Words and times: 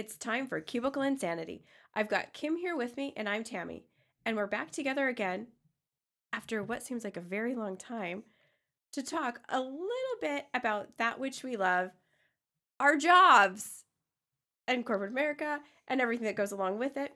It's 0.00 0.16
time 0.16 0.46
for 0.46 0.62
Cubicle 0.62 1.02
Insanity. 1.02 1.62
I've 1.94 2.08
got 2.08 2.32
Kim 2.32 2.56
here 2.56 2.74
with 2.74 2.96
me, 2.96 3.12
and 3.18 3.28
I'm 3.28 3.44
Tammy. 3.44 3.84
And 4.24 4.34
we're 4.34 4.46
back 4.46 4.70
together 4.70 5.08
again 5.08 5.48
after 6.32 6.62
what 6.62 6.82
seems 6.82 7.04
like 7.04 7.18
a 7.18 7.20
very 7.20 7.54
long 7.54 7.76
time 7.76 8.22
to 8.92 9.02
talk 9.02 9.42
a 9.50 9.60
little 9.60 10.16
bit 10.18 10.46
about 10.54 10.96
that 10.96 11.20
which 11.20 11.42
we 11.42 11.54
love 11.54 11.90
our 12.80 12.96
jobs 12.96 13.84
and 14.66 14.86
corporate 14.86 15.10
America 15.12 15.60
and 15.86 16.00
everything 16.00 16.24
that 16.24 16.34
goes 16.34 16.52
along 16.52 16.78
with 16.78 16.96
it. 16.96 17.12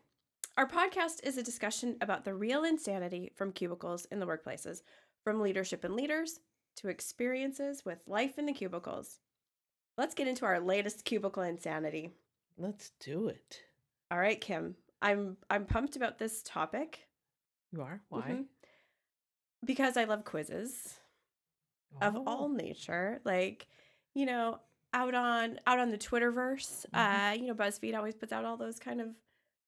Our 0.59 0.69
podcast 0.69 1.25
is 1.25 1.39
a 1.39 1.43
discussion 1.43 1.97
about 2.03 2.27
the 2.27 2.35
real 2.35 2.65
insanity 2.65 3.33
from 3.35 3.53
cubicles 3.53 4.05
in 4.11 4.21
the 4.21 4.27
workplaces, 4.27 4.83
from 5.23 5.41
leadership 5.41 5.85
and 5.85 5.97
leaders 5.97 6.41
to 6.77 6.89
experiences 6.89 7.83
with 7.87 8.07
life 8.07 8.39
in 8.39 8.45
the 8.45 8.53
cubicles. 8.53 9.21
Let's 9.97 10.15
get 10.15 10.29
into 10.29 10.45
our 10.45 10.61
latest 10.61 11.07
cubicle 11.07 11.45
insanity. 11.45 12.11
Let's 12.57 12.91
do 13.01 13.29
it. 13.29 13.63
All 14.11 14.19
right, 14.19 14.41
Kim. 14.41 14.77
I'm 15.03 15.37
I'm 15.51 15.67
pumped 15.67 15.97
about 15.97 16.19
this 16.19 16.43
topic 16.43 17.07
You 17.73 17.83
are? 17.83 18.01
Why? 18.09 18.21
Mhm. 18.23 18.47
because 19.65 19.97
I 19.97 20.05
love 20.05 20.25
quizzes 20.25 20.99
of 22.01 22.17
all 22.27 22.45
Oh, 22.45 22.49
nature. 22.49 23.21
Like, 23.25 23.67
you 24.15 24.27
know, 24.27 24.61
out 24.93 25.15
on 25.15 25.59
out 25.67 25.79
on 25.79 25.91
the 25.91 25.99
Twitterverse, 25.99 26.87
Mhm. 26.91 27.31
uh, 27.33 27.33
you 27.33 27.47
know, 27.47 27.55
BuzzFeed 27.55 27.97
always 27.97 28.15
puts 28.15 28.33
out 28.33 28.45
all 28.45 28.57
those 28.57 28.79
kind 28.79 29.01
of 29.01 29.15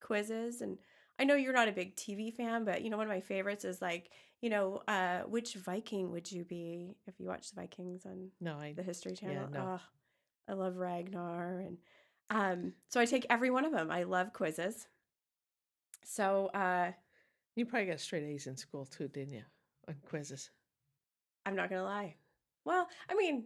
quizzes 0.00 0.60
and 0.62 0.78
I 1.18 1.24
know 1.24 1.34
you're 1.34 1.54
not 1.54 1.68
a 1.68 1.72
big 1.72 1.96
TV 1.96 2.30
fan, 2.30 2.64
but 2.64 2.82
you 2.82 2.90
know, 2.90 2.98
one 2.98 3.06
of 3.06 3.12
my 3.12 3.20
favorites 3.22 3.64
is 3.64 3.80
like, 3.80 4.10
you 4.42 4.50
know, 4.50 4.82
uh, 4.86 5.22
which 5.22 5.54
Viking 5.54 6.10
would 6.12 6.30
you 6.30 6.44
be 6.44 6.94
if 7.06 7.18
you 7.18 7.26
watch 7.26 7.48
the 7.50 7.60
Vikings 7.60 8.04
on 8.04 8.30
No, 8.40 8.58
I 8.58 8.74
the 8.74 8.82
History 8.82 9.14
Channel? 9.14 9.48
Yeah, 9.50 9.58
no. 9.58 9.80
Oh, 9.80 9.80
I 10.48 10.52
love 10.52 10.76
Ragnar 10.76 11.60
and 11.60 11.78
um 12.30 12.72
so 12.88 13.00
I 13.00 13.04
take 13.04 13.26
every 13.30 13.50
one 13.50 13.64
of 13.64 13.72
them. 13.72 13.90
I 13.90 14.02
love 14.04 14.32
quizzes. 14.32 14.86
So, 16.04 16.46
uh 16.54 16.92
you 17.54 17.64
probably 17.66 17.86
got 17.86 18.00
straight 18.00 18.24
A's 18.24 18.46
in 18.46 18.56
school 18.56 18.84
too, 18.84 19.08
didn't 19.08 19.32
you? 19.34 19.42
On 19.88 19.94
quizzes. 20.08 20.50
I'm 21.46 21.56
not 21.56 21.70
going 21.70 21.80
to 21.80 21.84
lie. 21.86 22.16
Well, 22.66 22.86
I 23.08 23.14
mean, 23.14 23.44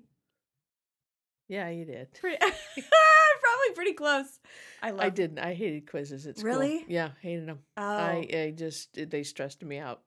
Yeah, 1.48 1.68
you 1.68 1.84
did. 1.84 2.12
pretty 2.14 2.38
probably 2.40 3.74
pretty 3.74 3.92
close. 3.92 4.40
I 4.82 4.90
love 4.90 5.00
I 5.04 5.10
didn't. 5.10 5.38
I 5.38 5.54
hated 5.54 5.88
quizzes 5.88 6.26
at 6.26 6.38
school. 6.38 6.50
Really? 6.50 6.84
Yeah, 6.88 7.10
hated 7.20 7.46
them. 7.46 7.60
Oh, 7.76 7.82
I, 7.82 8.28
I 8.32 8.54
just 8.56 8.98
they 9.10 9.22
stressed 9.22 9.62
me 9.62 9.78
out. 9.78 10.00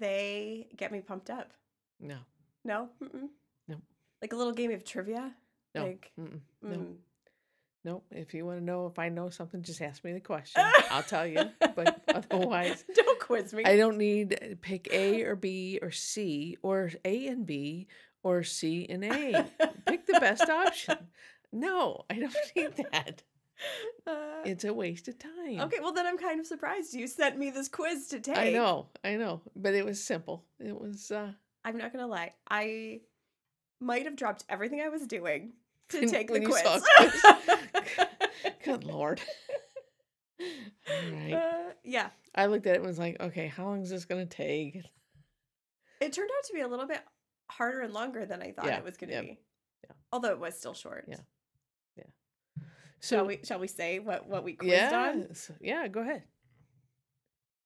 they 0.00 0.66
get 0.76 0.90
me 0.90 1.00
pumped 1.00 1.30
up. 1.30 1.52
No, 2.00 2.18
No? 2.64 2.88
Mm-mm. 3.02 3.28
No. 3.68 3.76
Like 4.20 4.32
a 4.32 4.36
little 4.36 4.52
game 4.52 4.72
of 4.72 4.84
trivia? 4.84 5.32
no, 5.74 5.84
Like, 5.84 6.10
mm-mm, 6.18 6.40
no, 6.62 6.86
mm. 7.86 7.92
no. 7.92 8.02
If 8.10 8.34
you 8.34 8.44
want 8.44 8.58
to 8.58 8.64
know 8.64 8.86
if 8.86 8.98
I 8.98 9.08
know 9.08 9.30
something, 9.30 9.62
just 9.62 9.80
ask 9.80 10.02
me 10.04 10.12
the 10.12 10.20
question. 10.20 10.62
I'll 10.90 11.02
tell 11.02 11.26
you. 11.26 11.50
But 11.74 12.02
otherwise, 12.14 12.84
don't 12.94 13.20
quiz 13.20 13.52
me. 13.52 13.64
I 13.64 13.76
don't 13.76 13.98
need 13.98 14.34
uh, 14.34 14.54
pick 14.60 14.88
A 14.92 15.22
or 15.22 15.36
B 15.36 15.78
or 15.82 15.90
C 15.90 16.56
or 16.62 16.90
A 17.04 17.26
and 17.28 17.46
B 17.46 17.88
or 18.22 18.42
C 18.42 18.86
and 18.88 19.04
A. 19.04 19.46
Pick 19.86 20.06
the 20.06 20.18
best 20.20 20.48
option. 20.48 20.98
No, 21.52 22.04
I 22.10 22.14
don't 22.18 22.34
need 22.56 22.84
that. 22.92 23.22
Uh, 24.06 24.42
It's 24.44 24.64
a 24.64 24.74
waste 24.74 25.08
of 25.08 25.18
time. 25.18 25.60
okay, 25.60 25.78
well 25.80 25.92
then 25.92 26.06
I'm 26.06 26.18
kind 26.18 26.40
of 26.40 26.46
surprised 26.46 26.92
you 26.92 27.06
sent 27.06 27.38
me 27.38 27.50
this 27.50 27.68
quiz 27.68 28.08
to 28.08 28.20
take. 28.20 28.36
I 28.36 28.50
know, 28.50 28.86
I 29.04 29.16
know, 29.16 29.40
but 29.54 29.74
it 29.74 29.84
was 29.84 30.02
simple. 30.02 30.44
It 30.58 30.78
was 30.78 31.10
uh 31.10 31.32
I'm 31.64 31.78
not 31.78 31.92
gonna 31.92 32.06
lie. 32.06 32.32
I 32.50 33.00
might 33.80 34.04
have 34.04 34.16
dropped 34.16 34.44
everything 34.48 34.80
I 34.80 34.88
was 34.88 35.06
doing 35.06 35.52
to 35.90 36.00
When- 36.00 36.08
take 36.08 36.28
the 36.32 36.40
quiz. 36.40 36.62
quiz. 36.96 38.06
good 38.64 38.84
lord. 38.84 39.20
All 40.40 41.10
right. 41.12 41.32
Uh, 41.32 41.72
yeah, 41.84 42.10
I 42.34 42.46
looked 42.46 42.66
at 42.66 42.74
it 42.74 42.78
and 42.78 42.86
was 42.86 42.98
like, 42.98 43.16
okay, 43.20 43.46
how 43.48 43.64
long 43.64 43.82
is 43.82 43.90
this 43.90 44.04
gonna 44.04 44.26
take? 44.26 44.76
it 46.00 46.12
turned 46.12 46.30
out 46.36 46.44
to 46.46 46.52
be 46.52 46.60
a 46.60 46.68
little 46.68 46.86
bit 46.86 47.00
harder 47.50 47.80
and 47.80 47.92
longer 47.94 48.26
than 48.26 48.42
I 48.42 48.52
thought 48.52 48.66
Yeah, 48.66 48.76
it 48.78 48.84
was 48.84 48.96
gonna 48.98 49.12
yep, 49.12 49.22
be. 49.24 49.38
yeah. 49.84 49.94
Although 50.12 50.30
it 50.32 50.38
was 50.40 50.54
still 50.56 50.74
short. 50.74 51.06
Yeah. 51.08 51.16
Shall 53.00 53.20
So 53.20 53.24
we 53.24 53.40
shall 53.44 53.58
we 53.58 53.68
say 53.68 53.98
what 53.98 54.26
what 54.26 54.42
we 54.42 54.54
quizzed 54.54 54.72
yeah, 54.72 55.10
on? 55.10 55.28
yeah, 55.60 55.86
go 55.88 56.00
ahead. 56.00 56.22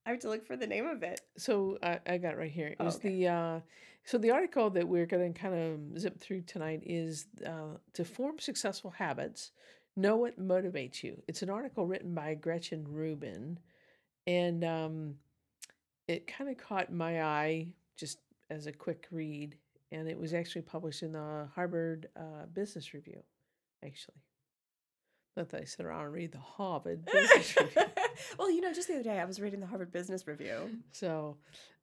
I 0.07 0.11
have 0.11 0.21
to 0.21 0.29
look 0.29 0.45
for 0.45 0.57
the 0.57 0.67
name 0.67 0.87
of 0.87 1.03
it. 1.03 1.21
So 1.37 1.79
I, 1.83 2.01
I 2.07 2.19
got 2.19 2.33
it 2.33 2.39
right 2.39 2.51
here. 2.51 2.69
It 2.69 2.77
Oh, 2.81 2.87
was 2.87 2.97
okay. 2.97 3.09
the 3.11 3.29
uh, 3.29 3.61
so 4.05 4.19
the 4.19 4.31
article 4.31 4.71
that 4.71 4.89
we're 4.89 5.07
going 5.07 5.33
to 5.33 5.39
kind 5.39 5.55
of 5.55 6.01
zip 6.01 6.19
through 6.19 6.43
tonight 6.43 6.83
is 6.85 7.27
uh, 7.47 7.77
to 7.93 8.05
form 8.05 8.39
successful 8.39 8.91
habits. 8.91 9.53
Know 9.97 10.17
what 10.17 10.41
motivates 10.41 11.03
you. 11.03 11.23
It's 11.29 11.43
an 11.43 11.51
article 11.51 11.87
written 11.87 12.15
by 12.15 12.35
Gretchen 12.35 12.87
Rubin, 12.89 13.59
and 14.27 14.65
um, 14.65 15.15
it 16.09 16.27
kind 16.27 16.49
of 16.51 16.57
caught 16.57 16.93
my 16.93 17.23
eye 17.23 17.69
just 17.97 18.19
as 18.49 18.67
a 18.67 18.73
quick 18.73 19.07
read, 19.11 19.57
and 19.93 20.09
it 20.09 20.19
was 20.19 20.33
actually 20.33 20.63
published 20.63 21.03
in 21.03 21.13
the 21.13 21.49
Harvard 21.55 22.09
uh, 22.17 22.47
Business 22.55 22.95
Review. 22.95 23.23
Actually, 23.85 24.23
not 25.41 25.49
that 25.51 25.63
I 25.63 25.65
sit 25.65 25.87
around 25.87 26.05
and 26.05 26.13
read 26.13 26.33
the 26.33 26.39
Harvard 26.39 27.05
Business 27.13 27.57
Review. 27.57 27.83
well, 28.39 28.51
you 28.51 28.61
know, 28.61 28.73
just 28.73 28.89
the 28.89 28.95
other 28.95 29.03
day 29.03 29.19
I 29.19 29.25
was 29.25 29.41
reading 29.41 29.61
the 29.61 29.67
Harvard 29.67 29.91
Business 29.91 30.27
Review. 30.27 30.79
So, 30.93 31.39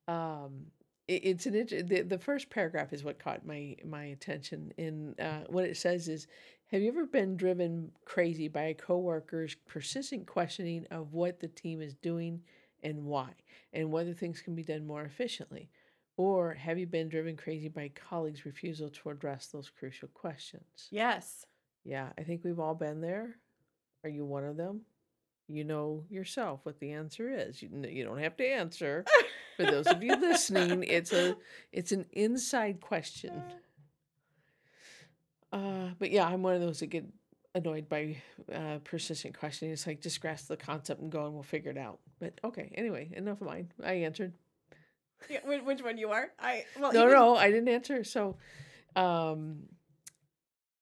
um, 0.08 0.68
it, 1.08 1.26
it's 1.26 1.46
an 1.48 1.56
inter- 1.56 1.82
the 1.82 2.02
the 2.04 2.20
first 2.20 2.50
paragraph 2.50 2.94
is 2.94 3.04
what 3.04 3.18
caught 3.20 3.46
my 3.46 3.76
my 3.84 4.06
attention. 4.06 4.72
In 4.78 5.16
uh, 5.20 5.46
what 5.50 5.66
it 5.66 5.76
says 5.76 6.08
is, 6.08 6.28
have 6.68 6.82
you 6.82 6.90
ever 6.90 7.06
been 7.06 7.36
driven 7.36 7.92
crazy 8.06 8.48
by 8.48 8.64
a 8.64 8.74
coworker's 8.76 9.56
persistent 9.68 10.28
questioning 10.28 10.86
of 10.92 11.14
what 11.14 11.40
the 11.40 11.48
team 11.48 11.82
is 11.82 11.96
doing 11.96 12.42
and 12.84 13.06
why, 13.06 13.32
and 13.74 13.92
whether 13.92 14.14
things 14.14 14.42
can 14.42 14.54
be 14.54 14.64
done 14.64 14.86
more 14.86 15.04
efficiently? 15.04 15.70
Or 16.16 16.54
have 16.54 16.78
you 16.78 16.88
been 16.88 17.10
driven 17.10 17.36
crazy 17.36 17.70
by 17.70 17.90
colleagues' 17.90 18.46
refusal 18.46 18.90
to 18.90 19.10
address 19.10 19.48
those 19.48 19.70
crucial 19.70 20.10
questions? 20.10 20.88
Yes. 20.92 21.46
Yeah, 21.84 22.10
I 22.18 22.24
think 22.24 22.44
we've 22.44 22.60
all 22.60 22.76
been 22.76 23.00
there. 23.02 23.38
Are 24.08 24.10
you 24.10 24.24
one 24.24 24.46
of 24.46 24.56
them? 24.56 24.84
You 25.50 25.66
know 25.66 26.06
yourself 26.10 26.62
what 26.64 26.80
the 26.80 26.94
answer 26.94 27.30
is. 27.30 27.62
You, 27.62 27.70
you 27.90 28.06
don't 28.06 28.20
have 28.20 28.38
to 28.38 28.46
answer. 28.48 29.04
For 29.58 29.64
those 29.66 29.86
of 29.86 30.02
you 30.02 30.16
listening, 30.16 30.84
it's 30.84 31.12
a 31.12 31.36
it's 31.74 31.92
an 31.92 32.06
inside 32.14 32.80
question. 32.80 33.44
Uh, 35.52 35.90
but 36.00 36.10
yeah, 36.12 36.26
I'm 36.26 36.42
one 36.42 36.56
of 36.56 36.62
those 36.62 36.80
that 36.80 36.88
get 36.88 37.04
annoyed 37.54 37.90
by 37.90 38.16
uh, 38.54 38.78
persistent 38.86 39.38
questioning. 39.38 39.74
It's 39.74 39.86
like 39.86 40.00
just 40.00 40.22
grasp 40.22 40.48
the 40.48 40.56
concept 40.56 41.02
and 41.02 41.12
go, 41.12 41.26
and 41.26 41.34
we'll 41.34 41.44
figure 41.44 41.72
it 41.72 41.78
out. 41.78 42.00
But 42.22 42.40
okay, 42.46 42.72
anyway, 42.76 43.10
enough 43.14 43.42
of 43.42 43.48
mine. 43.48 43.74
I 43.84 43.94
answered. 43.94 44.32
Yeah, 45.30 45.40
which 45.44 45.82
one 45.84 45.98
you 45.98 46.12
are? 46.12 46.30
I 46.40 46.64
well 46.80 46.94
no, 46.94 47.02
even- 47.02 47.14
no, 47.14 47.36
I 47.36 47.52
didn't 47.52 47.68
answer. 47.68 48.06
So, 48.06 48.38
um, 48.96 49.64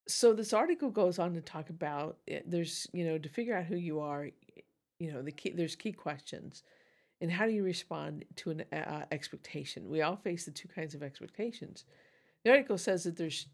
so 0.07 0.33
this 0.33 0.53
article 0.53 0.89
goes 0.89 1.19
on 1.19 1.33
to 1.33 1.41
talk 1.41 1.69
about 1.69 2.17
it, 2.27 2.49
there's 2.49 2.87
you 2.93 3.05
know 3.05 3.17
to 3.17 3.29
figure 3.29 3.55
out 3.55 3.65
who 3.65 3.75
you 3.75 3.99
are, 3.99 4.29
you 4.99 5.11
know 5.11 5.21
the 5.21 5.31
key 5.31 5.51
there's 5.51 5.75
key 5.75 5.91
questions, 5.91 6.63
and 7.21 7.31
how 7.31 7.45
do 7.45 7.51
you 7.51 7.63
respond 7.63 8.25
to 8.37 8.51
an 8.51 8.63
uh, 8.71 9.05
expectation? 9.11 9.89
We 9.89 10.01
all 10.01 10.15
face 10.15 10.45
the 10.45 10.51
two 10.51 10.67
kinds 10.67 10.93
of 10.95 11.03
expectations. 11.03 11.85
The 12.43 12.51
article 12.51 12.77
says 12.77 13.03
that 13.03 13.17
there's 13.17 13.47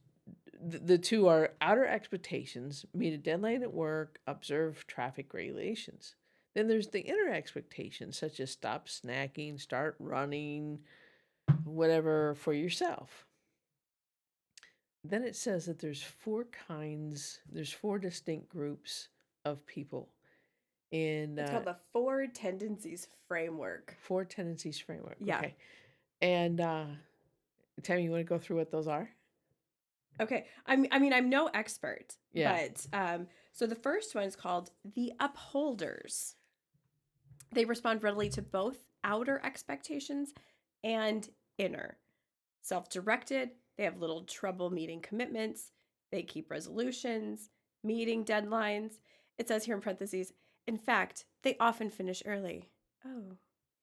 th- 0.69 0.83
the 0.85 0.97
two 0.97 1.27
are 1.27 1.53
outer 1.61 1.85
expectations, 1.85 2.85
meet 2.93 3.13
a 3.13 3.17
deadline 3.17 3.63
at 3.63 3.73
work, 3.73 4.19
observe 4.27 4.85
traffic 4.87 5.33
regulations. 5.33 6.15
Then 6.53 6.67
there's 6.67 6.89
the 6.89 7.01
inner 7.01 7.31
expectations, 7.31 8.17
such 8.17 8.39
as 8.41 8.51
stop 8.51 8.87
snacking, 8.87 9.59
start 9.59 9.95
running, 9.99 10.79
whatever 11.63 12.35
for 12.35 12.53
yourself. 12.53 13.25
Then 15.03 15.23
it 15.23 15.35
says 15.35 15.65
that 15.65 15.79
there's 15.79 16.03
four 16.03 16.45
kinds, 16.67 17.39
there's 17.51 17.71
four 17.73 17.97
distinct 17.97 18.49
groups 18.49 19.07
of 19.45 19.65
people 19.65 20.09
in 20.91 21.37
It's 21.39 21.49
uh, 21.49 21.53
called 21.53 21.65
the 21.65 21.77
Four 21.91 22.27
Tendencies 22.27 23.07
Framework. 23.27 23.95
four 24.01 24.25
tendencies 24.25 24.77
framework. 24.79 25.15
Yeah. 25.19 25.37
Okay. 25.39 25.55
And 26.21 26.61
uh 26.61 26.85
Tammy, 27.81 28.03
you 28.03 28.11
want 28.11 28.21
to 28.21 28.29
go 28.29 28.37
through 28.37 28.57
what 28.57 28.69
those 28.69 28.87
are? 28.87 29.09
Okay. 30.19 30.45
I'm, 30.67 30.85
I 30.91 30.99
mean, 30.99 31.13
I'm 31.13 31.29
no 31.29 31.47
expert, 31.47 32.15
Yeah. 32.33 32.67
but 32.67 32.85
um, 32.93 33.27
so 33.53 33.65
the 33.65 33.73
first 33.75 34.13
one 34.13 34.25
is 34.25 34.35
called 34.35 34.69
the 34.93 35.13
upholders. 35.19 36.35
They 37.53 37.65
respond 37.65 38.03
readily 38.03 38.29
to 38.31 38.41
both 38.43 38.77
outer 39.03 39.41
expectations 39.43 40.33
and 40.83 41.27
inner. 41.57 41.97
Self 42.61 42.89
directed, 42.89 43.51
they 43.77 43.83
have 43.83 43.97
little 43.99 44.23
trouble 44.23 44.69
meeting 44.69 45.01
commitments, 45.01 45.71
they 46.11 46.23
keep 46.23 46.51
resolutions, 46.51 47.49
meeting 47.83 48.23
deadlines. 48.25 48.99
It 49.37 49.47
says 49.47 49.65
here 49.65 49.75
in 49.75 49.81
parentheses, 49.81 50.33
in 50.67 50.77
fact, 50.77 51.25
they 51.43 51.57
often 51.59 51.89
finish 51.89 52.21
early. 52.25 52.69
Oh, 53.05 53.37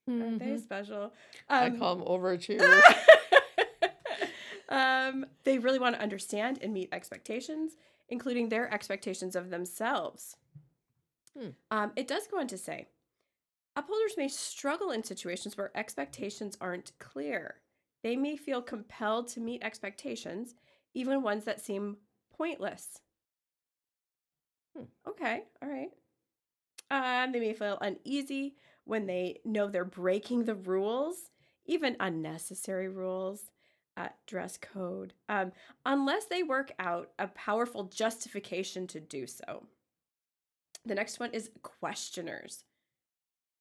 aren't 0.08 0.38
they 0.38 0.52
Mhm. 0.55 0.61
special? 0.62 1.12
I 1.49 1.67
Um, 1.67 1.79
call 1.79 1.96
them 1.96 2.05
overachievers. 2.06 2.82
um, 4.69 5.26
they 5.44 5.58
really 5.58 5.79
want 5.79 5.96
to 5.96 6.02
understand 6.02 6.58
and 6.62 6.73
meet 6.73 6.91
expectations, 6.93 7.76
including 8.08 8.49
their 8.49 8.73
expectations 8.73 9.34
of 9.34 9.50
themselves. 9.50 10.37
Hmm. 11.37 11.50
Um, 11.70 11.93
it 11.96 12.06
does 12.06 12.26
go 12.26 12.38
on 12.38 12.46
to 12.49 12.58
say 12.58 12.88
upholders 13.76 14.17
may 14.17 14.29
struggle 14.29 14.91
in 14.91 15.05
situations 15.05 15.56
where 15.56 15.70
expectations 15.76 16.56
aren't 16.61 16.93
clear. 16.99 17.61
They 18.03 18.17
may 18.17 18.37
feel 18.37 18.62
compelled 18.62 19.29
to 19.29 19.41
meet 19.41 19.62
expectations, 19.62 20.55
even 20.95 21.23
ones 21.23 21.45
that 21.45 21.61
seem 21.61 21.97
pointless. 22.37 23.00
Hmm. 24.77 24.85
Okay, 25.09 25.43
all 25.62 25.69
right. 25.69 25.91
Um, 26.91 27.33
they 27.33 27.41
may 27.41 27.53
feel 27.53 27.79
uneasy 27.81 28.56
when 28.85 29.06
they 29.06 29.41
know 29.45 29.69
they're 29.69 29.85
breaking 29.85 30.45
the 30.45 30.55
rules, 30.55 31.31
even 31.67 31.97
unnecessary 32.00 32.89
rules, 32.89 33.50
uh, 33.97 34.09
dress 34.27 34.56
code, 34.56 35.12
um, 35.29 35.53
unless 35.85 36.27
they 36.27 36.43
work 36.43 36.73
out 36.79 37.11
a 37.19 37.27
powerful 37.29 37.85
justification 37.85 38.87
to 38.87 39.01
do 39.01 39.27
so. 39.27 39.67
The 40.87 40.94
next 40.94 41.21
one 41.21 41.33
is 41.33 41.51
questioners. 41.62 42.65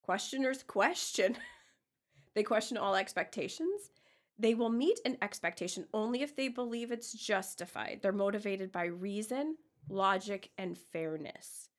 Questioners 0.02 0.62
question. 0.62 1.36
they 2.34 2.42
question 2.42 2.78
all 2.78 2.94
expectations. 2.94 3.90
They 4.38 4.54
will 4.54 4.70
meet 4.70 5.00
an 5.04 5.18
expectation 5.20 5.86
only 5.92 6.22
if 6.22 6.36
they 6.36 6.48
believe 6.48 6.92
it's 6.92 7.12
justified. 7.12 8.00
They're 8.02 8.12
motivated 8.12 8.70
by 8.70 8.84
reason, 8.84 9.56
logic, 9.88 10.50
and 10.56 10.78
fairness. 10.78 11.70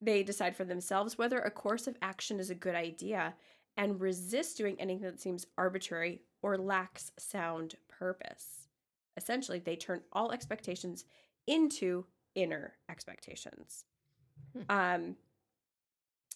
They 0.00 0.22
decide 0.22 0.56
for 0.56 0.64
themselves 0.64 1.16
whether 1.16 1.38
a 1.38 1.50
course 1.50 1.86
of 1.86 1.96
action 2.02 2.38
is 2.38 2.50
a 2.50 2.54
good 2.54 2.74
idea 2.74 3.34
and 3.76 4.00
resist 4.00 4.56
doing 4.58 4.76
anything 4.78 5.04
that 5.04 5.20
seems 5.20 5.46
arbitrary 5.56 6.20
or 6.42 6.58
lacks 6.58 7.12
sound 7.18 7.76
purpose. 7.88 8.68
Essentially, 9.16 9.58
they 9.58 9.76
turn 9.76 10.02
all 10.12 10.32
expectations 10.32 11.04
into 11.46 12.04
inner 12.34 12.74
expectations. 12.88 13.84
Hmm. 14.52 14.62
Um, 14.68 15.16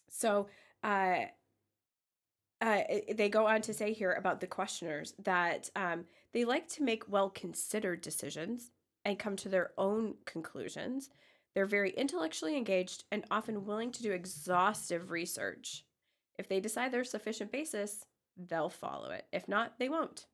so, 0.09 0.49
uh, 0.83 1.27
uh, 2.61 2.83
they 3.15 3.29
go 3.29 3.47
on 3.47 3.61
to 3.63 3.75
say 3.75 3.93
here 3.93 4.13
about 4.13 4.41
the 4.41 4.47
questioners 4.47 5.15
that 5.23 5.71
um, 5.77 6.05
they 6.33 6.45
like 6.45 6.69
to 6.69 6.83
make 6.83 7.09
well 7.09 7.31
considered 7.31 8.01
decisions 8.01 8.71
and 9.05 9.19
come 9.19 9.37
to 9.37 9.49
their 9.49 9.73
own 9.77 10.15
conclusions. 10.25 11.11
They're 11.55 11.67
very 11.67 11.91
intellectually 11.91 12.57
engaged 12.57 13.05
and 13.13 13.25
often 13.31 13.65
willing 13.65 13.93
to 13.93 14.03
do 14.03 14.13
exhaustive 14.13 15.11
research. 15.11 15.85
If 16.39 16.49
they 16.49 16.61
decide 16.61 16.93
there's 16.93 17.11
sufficient 17.11 17.53
basis, 17.53 18.05
they'll 18.37 18.69
follow 18.69 19.11
it. 19.11 19.25
If 19.33 19.49
not, 19.49 19.79
they 19.79 19.89
won't. 19.89 20.27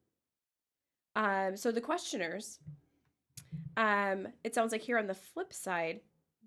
Um, 1.14 1.56
so 1.56 1.70
the 1.70 1.80
questioners, 1.80 2.58
um, 3.76 4.28
it 4.42 4.54
sounds 4.54 4.72
like 4.72 4.82
here 4.82 4.98
on 4.98 5.06
the 5.06 5.14
flip 5.14 5.52
side, 5.52 6.00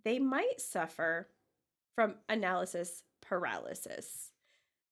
they 0.04 0.20
might 0.20 0.60
suffer 0.60 1.30
from 1.96 2.16
analysis 2.28 3.04
paralysis. 3.22 4.32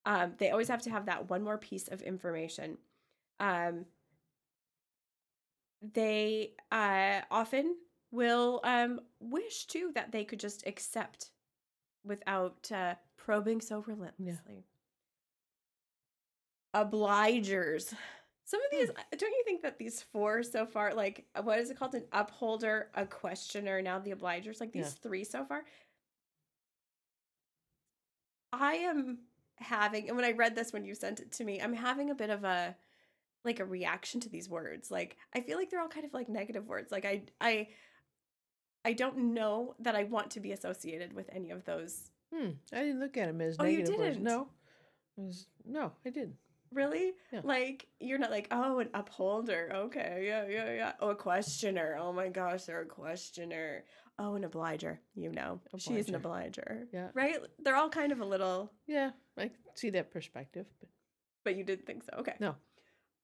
Um, 0.06 0.34
they 0.38 0.50
always 0.50 0.68
have 0.68 0.82
to 0.82 0.90
have 0.90 1.06
that 1.06 1.30
one 1.30 1.42
more 1.42 1.58
piece 1.58 1.88
of 1.88 2.02
information. 2.02 2.76
Um, 3.40 3.86
they 5.92 6.52
uh, 6.70 7.20
often 7.30 7.76
will 8.10 8.60
um, 8.64 9.00
wish 9.20 9.66
too 9.66 9.90
that 9.94 10.12
they 10.12 10.24
could 10.24 10.40
just 10.40 10.66
accept 10.66 11.30
without 12.04 12.70
uh, 12.72 12.94
probing 13.16 13.60
so 13.60 13.82
relentlessly. 13.86 14.64
Obligers. 16.74 17.94
Some 18.46 18.60
of 18.60 18.66
these, 18.70 18.90
don't 19.16 19.30
you 19.30 19.42
think 19.46 19.62
that 19.62 19.78
these 19.78 20.02
four 20.02 20.42
so 20.42 20.66
far, 20.66 20.92
like 20.92 21.24
uh, 21.34 21.42
what 21.42 21.58
is 21.58 21.70
it 21.70 21.78
called? 21.78 21.94
An 21.94 22.04
upholder, 22.12 22.90
a 22.94 23.06
questioner, 23.06 23.80
now 23.80 23.98
the 23.98 24.10
obligers, 24.12 24.60
like 24.60 24.72
these 24.72 24.84
Yeah. 24.84 25.02
three 25.02 25.24
so 25.24 25.44
far. 25.44 25.64
I 28.52 28.74
am 28.74 29.18
having, 29.56 30.08
and 30.08 30.16
when 30.16 30.24
I 30.24 30.32
read 30.32 30.54
this 30.54 30.72
when 30.72 30.84
you 30.84 30.94
sent 30.94 31.20
it 31.20 31.32
to 31.32 31.44
me, 31.44 31.60
I'm 31.60 31.74
having 31.74 32.10
a 32.10 32.14
bit 32.14 32.30
of 32.30 32.44
a 32.44 32.76
like 33.44 33.60
a 33.60 33.64
reaction 33.64 34.20
to 34.20 34.28
these 34.28 34.48
words. 34.48 34.90
Like 34.90 35.16
I 35.34 35.40
feel 35.40 35.58
like 35.58 35.70
they're 35.70 35.80
all 35.80 35.88
kind 35.88 36.06
of 36.06 36.14
like 36.14 36.28
negative 36.28 36.66
words. 36.66 36.90
Like 36.90 37.04
I 37.04 37.22
I 37.40 37.68
I 38.84 38.92
don't 38.92 39.34
know 39.34 39.74
that 39.80 39.94
I 39.94 40.04
want 40.04 40.30
to 40.32 40.40
be 40.40 40.52
associated 40.52 41.12
with 41.12 41.28
any 41.32 41.50
of 41.50 41.64
those. 41.64 42.10
Hmm. 42.34 42.50
I 42.72 42.80
didn't 42.80 43.00
look 43.00 43.16
at 43.16 43.26
them 43.26 43.40
as 43.40 43.56
Oh, 43.58 43.64
negative 43.64 43.96
words. 43.96 44.16
didn't? 44.16 44.24
No. 44.24 44.48
It 45.16 45.20
was, 45.20 45.46
no, 45.64 45.92
I 46.04 46.10
didn't. 46.10 46.34
Really? 46.72 47.12
Yeah. 47.32 47.40
Like 47.44 47.86
you're 48.00 48.18
not 48.18 48.30
like, 48.30 48.48
oh, 48.50 48.78
an 48.80 48.88
upholder. 48.94 49.70
Okay, 49.74 50.24
yeah, 50.26 50.46
yeah, 50.48 50.72
yeah. 50.74 50.92
Oh, 51.00 51.10
a 51.10 51.14
questioner. 51.16 51.96
Oh 52.00 52.12
my 52.12 52.28
gosh, 52.28 52.64
they're 52.64 52.82
a 52.82 52.86
questioner. 52.86 53.84
Oh, 54.18 54.34
an 54.34 54.44
obliger. 54.44 55.00
You 55.14 55.30
know, 55.32 55.60
she's 55.78 56.08
an 56.08 56.14
obliger. 56.16 56.86
Yeah. 56.92 57.08
Right? 57.14 57.36
They're 57.62 57.76
all 57.76 57.88
kind 57.90 58.12
of 58.12 58.20
a 58.20 58.24
little, 58.24 58.72
Yeah, 58.86 59.10
I 59.38 59.50
see 59.74 59.90
that 59.90 60.10
perspective. 60.12 60.66
But 60.80 60.88
but 61.44 61.56
you 61.56 61.64
didn't 61.64 61.86
think 61.86 62.04
so. 62.04 62.18
Okay. 62.20 62.34
No. 62.40 62.54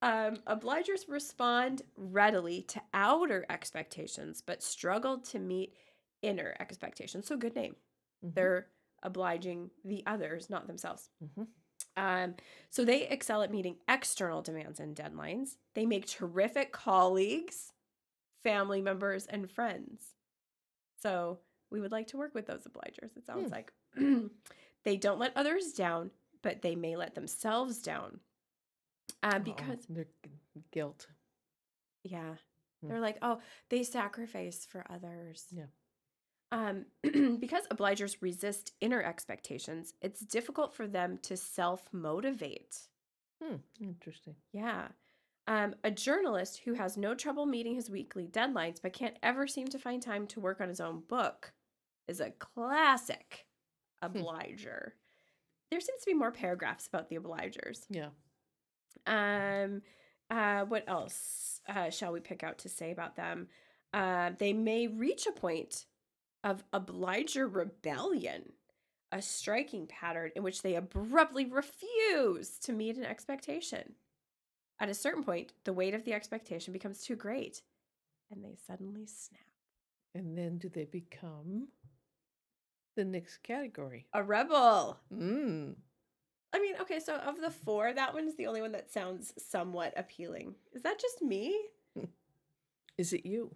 Um, 0.03 0.37
obligers 0.47 1.09
respond 1.09 1.83
readily 1.97 2.63
to 2.69 2.81
outer 2.95 3.45
expectations, 3.51 4.43
but 4.45 4.63
struggle 4.63 5.19
to 5.19 5.39
meet 5.39 5.75
inner 6.23 6.55
expectations. 6.61 7.27
So 7.27 7.37
good 7.37 7.55
name. 7.55 7.77
mhm, 8.25 8.35
They're 8.35 8.67
obliging 9.03 9.71
the 9.85 10.03
others, 10.07 10.51
not 10.51 10.67
themselves. 10.67 11.09
mhm. 11.23 11.47
Um, 12.01 12.35
so 12.71 12.85
they 12.85 13.07
excel 13.09 13.43
at 13.43 13.51
meeting 13.51 13.77
external 13.89 14.41
demands 14.43 14.81
and 14.81 14.97
deadlines. 14.97 15.57
They 15.75 15.85
make 15.85 16.07
terrific 16.07 16.73
colleagues, 16.73 17.73
family 18.43 18.81
members, 18.81 19.27
and 19.27 19.51
friends. 19.51 20.01
So 21.03 21.41
we 21.71 21.81
would 21.81 21.93
like 21.93 22.07
to 22.09 22.17
work 22.17 22.35
with 22.35 22.47
those 22.47 22.65
obligers, 22.67 23.17
it 23.17 23.27
sounds 23.27 23.49
Hmm. 23.49 23.53
like. 23.53 23.73
they 24.85 24.97
don't 24.97 25.19
let 25.19 25.37
others 25.37 25.73
down, 25.73 26.11
but 26.43 26.63
they 26.63 26.75
may 26.75 26.97
let 26.97 27.15
themselves 27.15 27.83
down. 27.83 28.21
Uh, 29.23 29.33
Oh, 29.37 29.39
because, 29.41 29.85
they're 29.89 30.05
g- 30.25 30.31
guilt. 30.71 31.07
yeah, 32.03 32.37
Hmm. 32.81 32.89
they're 32.89 33.01
like, 33.01 33.19
oh, 33.21 33.41
they 33.69 33.83
sacrifice 33.83 34.65
for 34.65 34.87
others. 34.91 35.47
Yeah. 35.51 35.67
Um, 36.53 36.87
because 37.39 37.67
obligers 37.69 38.17
resist 38.21 38.73
inner 38.81 39.03
expectations, 39.03 39.95
it's 40.03 40.21
difficult 40.21 40.75
for 40.75 40.87
them 40.87 41.19
to 41.23 41.37
self 41.37 41.89
motivate. 41.93 42.77
Hmm. 43.43 43.57
Interesting. 43.81 44.35
Yeah. 44.53 44.89
Um, 45.47 45.75
a 45.83 45.91
journalist 45.91 46.61
who 46.65 46.75
has 46.75 46.97
no 46.97 47.15
trouble 47.15 47.47
meeting 47.47 47.75
his 47.75 47.91
weekly 47.91 48.27
deadlines 48.27 48.81
but 48.83 48.93
can't 48.93 49.17
ever 49.23 49.47
seem 49.47 49.67
to 49.69 49.79
find 49.79 50.03
time 50.03 50.27
to 50.29 50.41
work 50.41 50.61
on 50.61 50.69
his 50.69 50.81
own 50.81 51.03
book 51.09 51.53
is 52.07 52.21
a 52.21 52.31
classic 52.31 53.47
obliger. 54.03 54.95
There 55.71 55.81
seems 55.81 56.01
to 56.01 56.07
be 56.07 56.15
more 56.15 56.33
paragraphs 56.33 56.87
about 56.87 57.09
the 57.09 57.17
obligers. 57.17 57.85
Yeah. 57.89 58.11
Um, 59.07 59.83
uh, 60.31 60.65
what 60.67 60.85
else 60.89 61.61
uh, 61.69 61.91
shall 61.91 62.13
we 62.13 62.21
pick 62.21 62.43
out 62.43 62.59
to 62.59 62.69
say 62.69 62.91
about 62.91 63.17
them? 63.17 63.49
Uh, 63.93 64.31
they 64.39 64.53
may 64.53 64.87
reach 64.87 65.27
a 65.27 65.33
point 65.33 65.87
of 66.43 66.65
obliger 66.73 67.47
rebellion, 67.47 68.53
a 69.13 69.21
striking 69.21 69.87
pattern 69.87 70.31
in 70.35 70.43
which 70.43 70.63
they 70.63 70.75
abruptly 70.75 71.45
refuse 71.45 72.59
to 72.61 72.73
meet 72.73 72.97
an 72.97 73.05
expectation. 73.05 73.95
At 74.79 74.89
a 74.89 74.95
certain 74.95 75.23
point, 75.23 75.53
the 75.65 75.73
weight 75.73 75.95
of 75.95 76.05
the 76.05 76.15
expectation 76.15 76.73
becomes 76.73 77.03
too 77.03 77.17
great, 77.17 77.63
and 78.31 78.43
they 78.45 78.57
suddenly 78.67 79.07
snap. 79.07 79.41
And 80.15 80.37
then 80.37 80.59
do 80.59 80.69
they 80.69 80.87
become 80.87 81.69
the 82.97 83.05
next 83.05 83.43
category? 83.43 84.07
A 84.15 84.23
rebel. 84.23 84.99
Mm. 85.13 85.75
I 86.53 86.59
mean, 86.59 86.75
okay, 86.81 86.99
so 86.99 87.17
of 87.17 87.41
the 87.41 87.51
four, 87.51 87.93
that 87.93 88.15
one's 88.15 88.37
the 88.37 88.47
only 88.47 88.61
one 88.61 88.73
that 88.73 88.93
sounds 88.93 89.33
somewhat 89.39 89.93
appealing. 89.97 90.55
Is 90.73 90.83
that 90.83 90.99
just 90.99 91.23
me? 91.23 91.57
Is 92.99 93.13
it 93.13 93.25
you? 93.25 93.55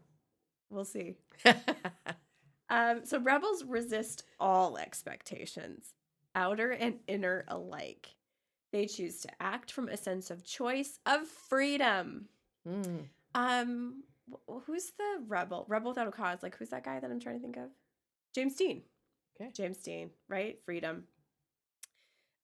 We'll 0.71 0.85
see. 0.85 1.17
Um, 2.71 3.05
so 3.05 3.21
rebels 3.21 3.65
resist 3.65 4.25
all 4.41 4.79
expectations, 4.79 5.95
outer 6.35 6.71
and 6.71 6.99
inner 7.07 7.45
alike. 7.49 8.15
They 8.73 8.87
choose 8.87 9.21
to 9.21 9.29
act 9.41 9.71
from 9.71 9.89
a 9.89 9.97
sense 9.97 10.31
of 10.31 10.45
choice, 10.45 10.99
of 11.07 11.29
freedom. 11.29 12.27
Mm. 12.69 13.05
Um, 13.35 14.03
who's 14.67 14.93
the 14.99 15.25
rebel? 15.29 15.67
Rebel 15.69 15.91
without 15.91 16.09
a 16.09 16.13
cause. 16.13 16.43
Like, 16.43 16.57
who's 16.57 16.71
that 16.71 16.85
guy 16.85 16.99
that 16.99 17.11
I'm 17.11 17.21
trying 17.21 17.37
to 17.37 17.43
think 17.43 17.57
of? 17.57 17.71
James 18.35 18.55
Dean. 18.57 18.83
Okay. 19.41 19.51
James 19.55 19.79
Dean, 19.79 20.11
right? 20.29 20.59
Freedom. 20.65 21.05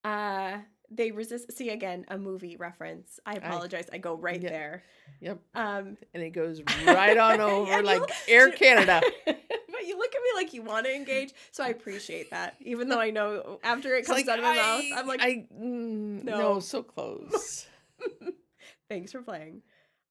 Uh, 0.03 0.57
they 0.89 1.11
resist. 1.11 1.51
See 1.53 1.69
again, 1.69 2.05
a 2.09 2.17
movie 2.17 2.57
reference. 2.57 3.19
I 3.25 3.33
apologize. 3.33 3.89
I, 3.91 3.97
go 3.97 4.15
right 4.15 4.41
yeah. 4.41 4.49
there. 4.49 4.83
Yep. 5.21 5.39
Um, 5.55 5.97
And 6.13 6.23
it 6.23 6.31
goes 6.31 6.61
right 6.85 7.17
on 7.17 7.39
over 7.39 7.81
like 7.81 8.03
Air 8.27 8.51
Canada. 8.51 9.01
you 9.87 9.97
look 9.97 10.13
at 10.13 10.21
me 10.21 10.29
like 10.35 10.53
you 10.53 10.61
want 10.61 10.85
to 10.85 10.95
engage, 10.95 11.33
so 11.51 11.63
I 11.63 11.69
appreciate 11.69 12.29
that. 12.31 12.55
Even 12.61 12.89
though 12.89 12.99
I 12.99 13.09
know 13.11 13.59
after 13.63 13.95
it 13.95 14.05
comes 14.05 14.19
like, 14.19 14.27
out 14.27 14.39
of 14.39 14.45
my 14.45 14.55
mouth, 14.55 14.83
I- 14.93 14.99
I'm 14.99 15.07
like, 15.07 15.21
I 15.21 15.47
mm, 15.53 16.23
No. 16.23 16.37
no. 16.37 16.59
so 16.61 16.83
close. 16.83 17.65
thanks 18.89 19.11
for 19.11 19.21
playing. 19.21 19.61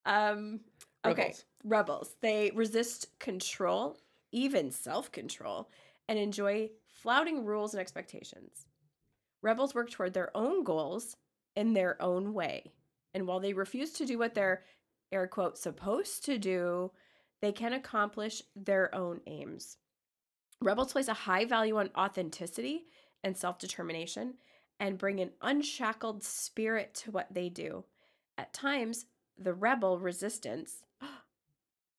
Um, 0.04 0.60
okay, 1.04 1.22
Rebels. 1.22 1.44
rebels. 1.64 2.16
They 2.20 2.50
resist 2.54 3.06
control, 3.18 3.96
even 4.32 4.70
self 4.70 5.12
control, 5.12 5.68
and 6.08 6.18
enjoy 6.18 6.70
flouting 7.02 7.44
rules 7.44 7.74
and 7.74 7.80
expectations. 7.80 8.66
Rebels 9.42 9.74
work 9.74 9.90
toward 9.90 10.12
their 10.14 10.34
own 10.36 10.64
goals 10.64 11.16
in 11.56 11.72
their 11.72 12.00
own 12.02 12.34
way. 12.34 12.72
And 13.14 13.26
while 13.26 13.40
they 13.40 13.52
refuse 13.52 13.92
to 13.94 14.06
do 14.06 14.18
what 14.18 14.34
they're, 14.34 14.62
air 15.10 15.26
quote, 15.26 15.58
supposed 15.58 16.24
to 16.26 16.38
do, 16.38 16.92
they 17.40 17.52
can 17.52 17.72
accomplish 17.72 18.42
their 18.54 18.94
own 18.94 19.20
aims. 19.26 19.78
Rebels 20.60 20.92
place 20.92 21.08
a 21.08 21.14
high 21.14 21.44
value 21.44 21.78
on 21.78 21.90
authenticity 21.96 22.84
and 23.24 23.36
self 23.36 23.58
determination 23.58 24.34
and 24.78 24.98
bring 24.98 25.20
an 25.20 25.30
unshackled 25.42 26.22
spirit 26.22 26.94
to 26.94 27.10
what 27.10 27.32
they 27.32 27.48
do. 27.48 27.84
At 28.38 28.52
times, 28.52 29.06
the 29.38 29.54
rebel 29.54 29.98
resistance, 29.98 30.82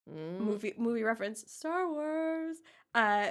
Mm. 0.10 0.40
movie 0.40 0.74
movie 0.78 1.04
reference, 1.04 1.44
Star 1.52 1.88
Wars, 1.88 2.58
uh, 2.96 3.28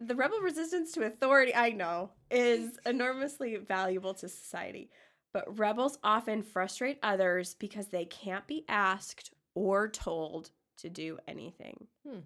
the 0.00 0.16
rebel 0.16 0.40
resistance 0.40 0.90
to 0.92 1.04
authority, 1.04 1.54
I 1.54 1.70
know, 1.70 2.10
is 2.30 2.78
enormously 2.84 3.56
valuable 3.56 4.14
to 4.14 4.28
society. 4.28 4.90
But 5.32 5.58
rebels 5.58 5.98
often 6.02 6.42
frustrate 6.42 6.98
others 7.02 7.54
because 7.54 7.88
they 7.88 8.06
can't 8.06 8.46
be 8.48 8.64
asked 8.68 9.30
or 9.54 9.88
told 9.88 10.50
to 10.80 10.88
do 10.88 11.18
anything. 11.26 11.86
Hmm. 12.06 12.20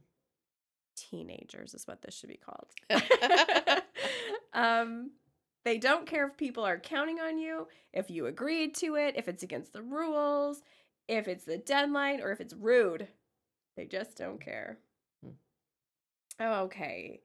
Teenagers 0.97 1.75
is 1.75 1.87
what 1.87 2.03
this 2.03 2.15
should 2.15 2.29
be 2.29 2.39
called. 2.39 2.69
um, 4.53 5.11
they 5.65 5.79
don't 5.79 6.07
care 6.07 6.27
if 6.27 6.37
people 6.37 6.65
are 6.65 6.79
counting 6.79 7.21
on 7.21 7.39
you, 7.39 7.67
if 7.93 8.11
you 8.11 8.27
agreed 8.27 8.75
to 8.77 8.97
it, 8.97 9.15
if 9.17 9.29
it's 9.29 9.43
against 9.43 9.73
the 9.73 9.83
rules, 9.83 10.63
if 11.09 11.27
it's 11.27 11.45
the 11.45 11.59
deadline, 11.59 12.21
or 12.21 12.33
if 12.33 12.41
it's 12.41 12.55
rude. 12.55 13.09
They 13.77 13.87
just 13.87 14.17
don't 14.17 14.41
care. 14.41 14.79
Hmm. 15.23 15.31
Okay. 16.41 17.21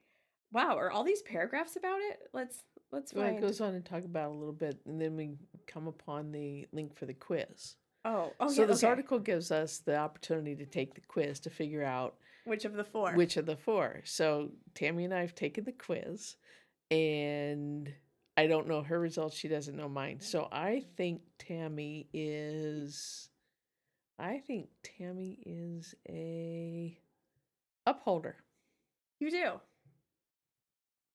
Wow, 0.52 0.76
are 0.76 0.90
all 0.90 1.04
these 1.04 1.22
paragraphs 1.22 1.76
about 1.76 2.00
it? 2.00 2.18
Let's 2.32 2.64
let's 2.90 3.14
Well, 3.14 3.26
it 3.26 3.40
goes 3.40 3.60
on 3.60 3.74
and 3.74 3.84
talk 3.84 4.04
about 4.04 4.30
it 4.30 4.34
a 4.34 4.38
little 4.38 4.52
bit, 4.52 4.80
and 4.84 5.00
then 5.00 5.16
we 5.16 5.36
come 5.66 5.86
upon 5.86 6.32
the 6.32 6.66
link 6.72 6.96
for 6.96 7.06
the 7.06 7.14
quiz. 7.14 7.76
Oh, 8.04 8.32
oh 8.40 8.48
so 8.48 8.62
yeah, 8.62 8.66
this 8.66 8.78
okay. 8.82 8.88
article 8.88 9.18
gives 9.18 9.50
us 9.50 9.78
the 9.78 9.96
opportunity 9.96 10.54
to 10.56 10.66
take 10.66 10.94
the 10.94 11.00
quiz 11.00 11.40
to 11.40 11.50
figure 11.50 11.84
out 11.84 12.16
Which 12.44 12.64
of 12.64 12.74
the 12.74 12.84
four? 12.84 13.12
which 13.14 13.36
of 13.36 13.46
the 13.46 13.56
four. 13.56 14.00
So 14.04 14.50
Tammy 14.74 15.04
and 15.04 15.14
I 15.14 15.20
have 15.20 15.34
taken 15.34 15.64
the 15.64 15.72
quiz, 15.72 16.36
and 16.90 17.92
I 18.36 18.46
don't 18.46 18.68
know 18.68 18.82
her 18.82 18.98
results. 18.98 19.36
She 19.36 19.48
doesn't 19.48 19.76
know 19.76 19.88
mine. 19.88 20.20
So 20.20 20.48
I 20.50 20.84
think 20.96 21.22
Tammy 21.38 22.08
is. 22.12 23.28
I 24.18 24.38
think 24.38 24.68
Tammy 24.82 25.38
is 25.46 25.94
a 26.08 26.98
upholder. 27.86 28.36
You 29.18 29.30
do. 29.30 29.60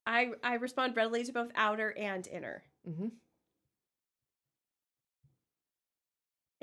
I 0.05 0.31
I 0.43 0.55
respond 0.55 0.95
readily 0.95 1.23
to 1.23 1.31
both 1.33 1.51
outer 1.55 1.89
and 1.97 2.27
inner. 2.27 2.63
hmm 2.85 3.07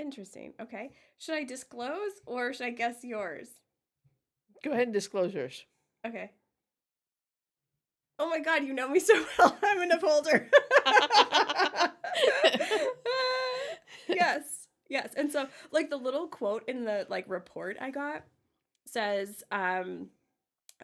Interesting. 0.02 0.52
Okay. 0.61 0.90
Should 1.18 1.37
I 1.37 1.44
disclose 1.44 2.11
or 2.26 2.52
should 2.52 2.66
I 2.66 2.71
guess 2.71 3.04
yours? 3.04 3.49
Go 4.64 4.73
ahead 4.73 4.85
and 4.85 4.92
disclose 4.92 5.32
yours. 5.32 5.64
Okay. 6.04 6.32
Oh 8.18 8.28
my 8.28 8.40
god, 8.40 8.64
you 8.64 8.75
know 8.75 8.88
me 8.88 8.99
so 8.99 9.14
well. 9.38 9.56
I'm 9.62 9.80
an 9.80 9.92
upholder. 9.92 10.50
yes. 14.09 14.66
Yes. 14.88 15.14
And 15.16 15.30
so 15.30 15.47
like 15.71 15.88
the 15.88 15.97
little 15.97 16.26
quote 16.26 16.64
in 16.68 16.85
the 16.85 17.06
like 17.09 17.25
report 17.28 17.76
I 17.80 17.90
got 17.90 18.25
says 18.87 19.44
um 19.52 20.09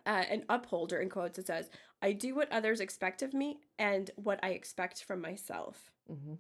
uh, 0.07 0.25
an 0.31 0.45
upholder 0.49 1.01
in 1.01 1.11
quotes 1.11 1.41
it 1.41 1.49
says 1.49 1.69
I 2.01 2.13
do 2.13 2.37
what 2.37 2.53
others 2.53 2.79
expect 2.79 3.23
of 3.23 3.35
me 3.35 3.59
and 3.81 4.13
what 4.15 4.39
I 4.45 4.51
expect 4.51 5.03
from 5.03 5.21
myself. 5.21 5.91
hmm 6.09 6.35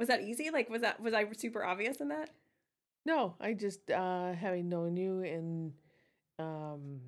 Was 0.00 0.08
that 0.08 0.22
easy? 0.22 0.48
Like 0.50 0.70
was 0.70 0.80
that 0.80 0.98
was 0.98 1.12
I 1.12 1.30
super 1.32 1.62
obvious 1.62 2.00
in 2.00 2.08
that? 2.08 2.30
No, 3.04 3.34
I 3.38 3.52
just 3.52 3.90
uh 3.90 4.32
having 4.32 4.70
known 4.70 4.96
you 4.96 5.22
and 5.22 5.74
um 6.38 7.00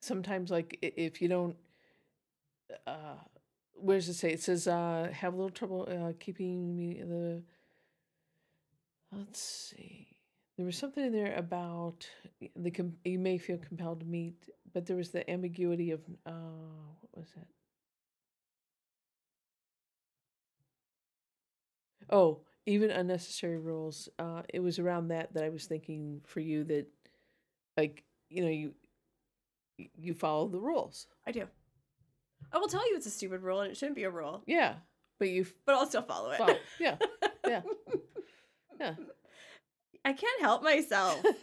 sometimes 0.00 0.50
like 0.50 0.76
if 0.82 1.22
you 1.22 1.28
don't 1.28 1.54
uh 2.88 3.18
where 3.74 3.98
does 3.98 4.08
it 4.08 4.14
say? 4.14 4.30
It 4.30 4.42
says 4.42 4.66
uh 4.66 5.10
have 5.12 5.32
a 5.32 5.36
little 5.36 5.48
trouble 5.48 5.86
uh 5.88 6.14
keeping 6.18 6.76
me 6.76 7.00
the 7.00 7.40
let's 9.16 9.40
see. 9.40 10.08
There 10.56 10.66
was 10.66 10.76
something 10.76 11.04
in 11.04 11.12
there 11.12 11.36
about 11.36 12.08
the 12.56 12.72
you 13.04 13.20
may 13.20 13.38
feel 13.38 13.58
compelled 13.58 14.00
to 14.00 14.06
meet, 14.06 14.48
but 14.72 14.86
there 14.86 14.96
was 14.96 15.10
the 15.10 15.30
ambiguity 15.30 15.92
of 15.92 16.00
uh 16.26 16.32
what 17.12 17.20
was 17.22 17.30
that? 17.36 17.46
Oh, 22.10 22.40
even 22.66 22.90
unnecessary 22.90 23.58
rules. 23.58 24.08
Uh, 24.18 24.42
it 24.52 24.60
was 24.60 24.78
around 24.78 25.08
that 25.08 25.34
that 25.34 25.44
I 25.44 25.48
was 25.50 25.66
thinking 25.66 26.20
for 26.26 26.40
you 26.40 26.64
that, 26.64 26.86
like, 27.76 28.04
you 28.30 28.42
know, 28.42 28.50
you 28.50 28.74
you 29.96 30.14
follow 30.14 30.48
the 30.48 30.60
rules. 30.60 31.06
I 31.26 31.32
do. 31.32 31.46
I 32.52 32.58
will 32.58 32.68
tell 32.68 32.88
you 32.90 32.96
it's 32.96 33.06
a 33.06 33.10
stupid 33.10 33.42
rule 33.42 33.60
and 33.60 33.70
it 33.70 33.76
shouldn't 33.76 33.96
be 33.96 34.04
a 34.04 34.10
rule, 34.10 34.42
Yeah, 34.46 34.74
but 35.18 35.28
you 35.30 35.46
but 35.66 35.74
I'll 35.74 35.86
still 35.86 36.02
follow 36.02 36.30
it. 36.30 36.38
follow. 36.38 36.56
Yeah, 36.78 36.96
yeah, 37.46 37.62
yeah. 38.80 38.94
I 40.04 40.12
can't 40.12 40.40
help 40.40 40.62
myself. 40.62 41.22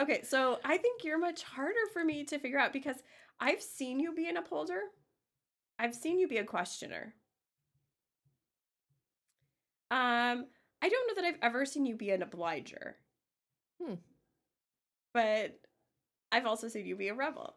Okay, 0.00 0.22
so 0.22 0.58
I 0.64 0.78
think 0.78 1.04
you're 1.04 1.18
much 1.18 1.42
harder 1.42 1.74
for 1.92 2.02
me 2.02 2.24
to 2.24 2.38
figure 2.38 2.58
out 2.58 2.72
because 2.72 2.96
I've 3.38 3.60
seen 3.60 4.00
you 4.00 4.14
be 4.14 4.30
an 4.30 4.38
upholder. 4.38 4.80
I've 5.78 5.94
seen 5.94 6.18
you 6.18 6.26
be 6.26 6.38
a 6.38 6.44
questioner. 6.44 7.12
Um, 9.90 10.46
I 10.82 10.88
don't 10.88 11.08
know 11.08 11.22
that 11.22 11.28
I've 11.28 11.40
ever 11.42 11.64
seen 11.64 11.86
you 11.86 11.96
be 11.96 12.10
an 12.10 12.22
obliger. 12.22 12.96
Hmm. 13.82 13.94
But 15.12 15.58
I've 16.32 16.46
also 16.46 16.68
seen 16.68 16.86
you 16.86 16.96
be 16.96 17.08
a 17.08 17.14
rebel. 17.14 17.56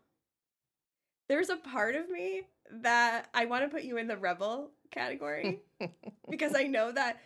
There's 1.30 1.50
a 1.50 1.58
part 1.58 1.96
of 1.96 2.10
me 2.10 2.42
that 2.82 3.28
I 3.34 3.46
want 3.46 3.63
to 3.63 3.70
put 3.70 3.84
you 3.84 3.98
in 3.98 4.08
the 4.08 4.18
rebel 4.18 4.72
category 4.92 5.62
because 6.30 6.54
I 6.58 6.63
know 6.63 6.92
that 6.92 7.20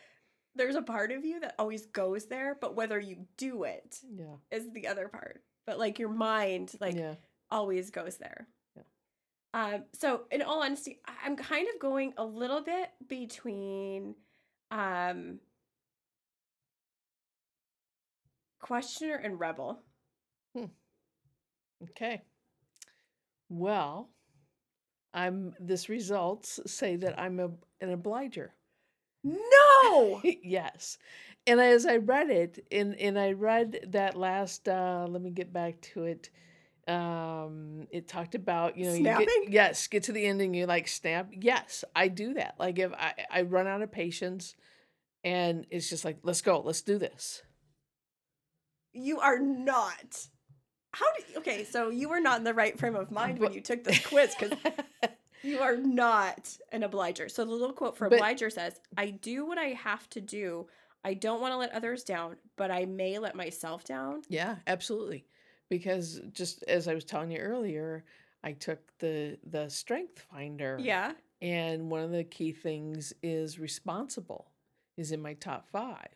there's 0.55 0.75
a 0.75 0.81
part 0.81 1.11
of 1.11 1.23
you 1.23 1.39
that 1.39 1.55
always 1.57 1.85
goes 1.87 2.25
there, 2.25 2.57
but 2.59 2.75
whether 2.75 2.99
you 2.99 3.25
do 3.37 3.63
it 3.63 3.99
yeah, 4.11 4.35
is 4.51 4.71
the 4.73 4.87
other 4.87 5.07
part. 5.07 5.41
But 5.65 5.79
like 5.79 5.99
your 5.99 6.09
mind, 6.09 6.73
like 6.81 6.95
yeah. 6.95 7.15
always 7.51 7.91
goes 7.91 8.17
there. 8.17 8.47
Yeah. 8.75 8.83
Um, 9.53 9.83
so 9.93 10.21
in 10.31 10.41
all 10.41 10.63
honesty, 10.63 10.99
I'm 11.23 11.35
kind 11.35 11.67
of 11.73 11.79
going 11.79 12.13
a 12.17 12.25
little 12.25 12.61
bit 12.61 12.89
between 13.07 14.15
um 14.71 15.39
questioner 18.59 19.15
and 19.15 19.39
rebel. 19.39 19.81
hmm. 20.55 20.65
Okay. 21.83 22.21
Well, 23.49 24.09
I'm. 25.13 25.53
This 25.59 25.89
results 25.89 26.59
say 26.65 26.95
that 26.97 27.19
I'm 27.19 27.39
a 27.39 27.49
an 27.81 27.91
obliger. 27.91 28.53
No. 29.23 30.21
yes. 30.43 30.97
And 31.45 31.59
as 31.61 31.85
I 31.85 31.97
read 31.97 32.29
it, 32.29 32.65
and, 32.71 32.95
and 32.95 33.17
I 33.19 33.31
read 33.33 33.79
that 33.89 34.15
last, 34.15 34.67
uh, 34.67 35.05
let 35.09 35.21
me 35.21 35.31
get 35.31 35.53
back 35.53 35.79
to 35.93 36.03
it. 36.03 36.29
Um, 36.87 37.87
it 37.91 38.07
talked 38.07 38.33
about, 38.33 38.77
you 38.77 38.85
know, 38.85 38.93
you 38.93 39.03
get, 39.03 39.27
yes, 39.49 39.87
get 39.87 40.03
to 40.03 40.13
the 40.13 40.25
ending, 40.25 40.53
you 40.53 40.65
like 40.65 40.87
snap. 40.87 41.29
Yes, 41.33 41.83
I 41.95 42.07
do 42.07 42.33
that. 42.35 42.55
Like 42.57 42.79
if 42.79 42.93
I, 42.93 43.13
I 43.29 43.41
run 43.41 43.67
out 43.67 43.81
of 43.81 43.91
patience 43.91 44.55
and 45.23 45.65
it's 45.69 45.89
just 45.89 46.05
like, 46.05 46.19
let's 46.23 46.41
go, 46.41 46.61
let's 46.61 46.81
do 46.81 46.97
this. 46.97 47.41
You 48.93 49.19
are 49.19 49.37
not. 49.37 50.27
How 50.93 51.05
do 51.17 51.23
you, 51.29 51.39
okay, 51.39 51.65
so 51.65 51.89
you 51.89 52.07
were 52.07 52.21
not 52.21 52.37
in 52.37 52.43
the 52.45 52.53
right 52.53 52.79
frame 52.79 52.95
of 52.95 53.11
mind 53.21 53.39
when 53.39 53.51
you 53.51 53.61
took 53.61 53.83
this 53.83 54.05
quiz 54.05 54.33
because 54.39 54.57
you 55.43 55.59
are 55.59 55.75
not 55.75 56.57
an 56.71 56.83
obliger. 56.83 57.27
So 57.27 57.43
the 57.43 57.51
little 57.51 57.73
quote 57.73 57.97
for 57.97 58.09
But- 58.09 58.19
obliger 58.19 58.49
says, 58.49 58.79
I 58.97 59.09
do 59.09 59.45
what 59.45 59.57
I 59.57 59.69
have 59.69 60.09
to 60.11 60.21
do. 60.21 60.67
I 61.03 61.13
don't 61.13 61.41
want 61.41 61.51
to 61.53 61.57
let 61.57 61.73
others 61.73 62.03
down, 62.03 62.37
but 62.55 62.71
I 62.71 62.85
may 62.85 63.19
let 63.19 63.35
myself 63.35 63.83
down. 63.83 64.21
Yeah, 64.29 64.55
absolutely. 64.65 65.25
Because 65.69 66.21
just 66.31 66.63
as 66.63 66.87
I 66.87 66.93
was 66.93 67.05
telling 67.05 67.31
you 67.31 67.39
earlier, 67.39 68.05
I 68.43 68.53
took 68.53 68.79
the 68.99 69.37
the 69.45 69.69
strength 69.69 70.25
finder. 70.31 70.77
Yeah. 70.79 71.13
And 71.41 71.91
one 71.91 72.03
of 72.03 72.11
the 72.11 72.23
key 72.23 72.51
things 72.51 73.13
is 73.21 73.59
responsible 73.59 74.51
is 74.97 75.11
in 75.11 75.21
my 75.21 75.33
top 75.33 75.67
five. 75.69 76.09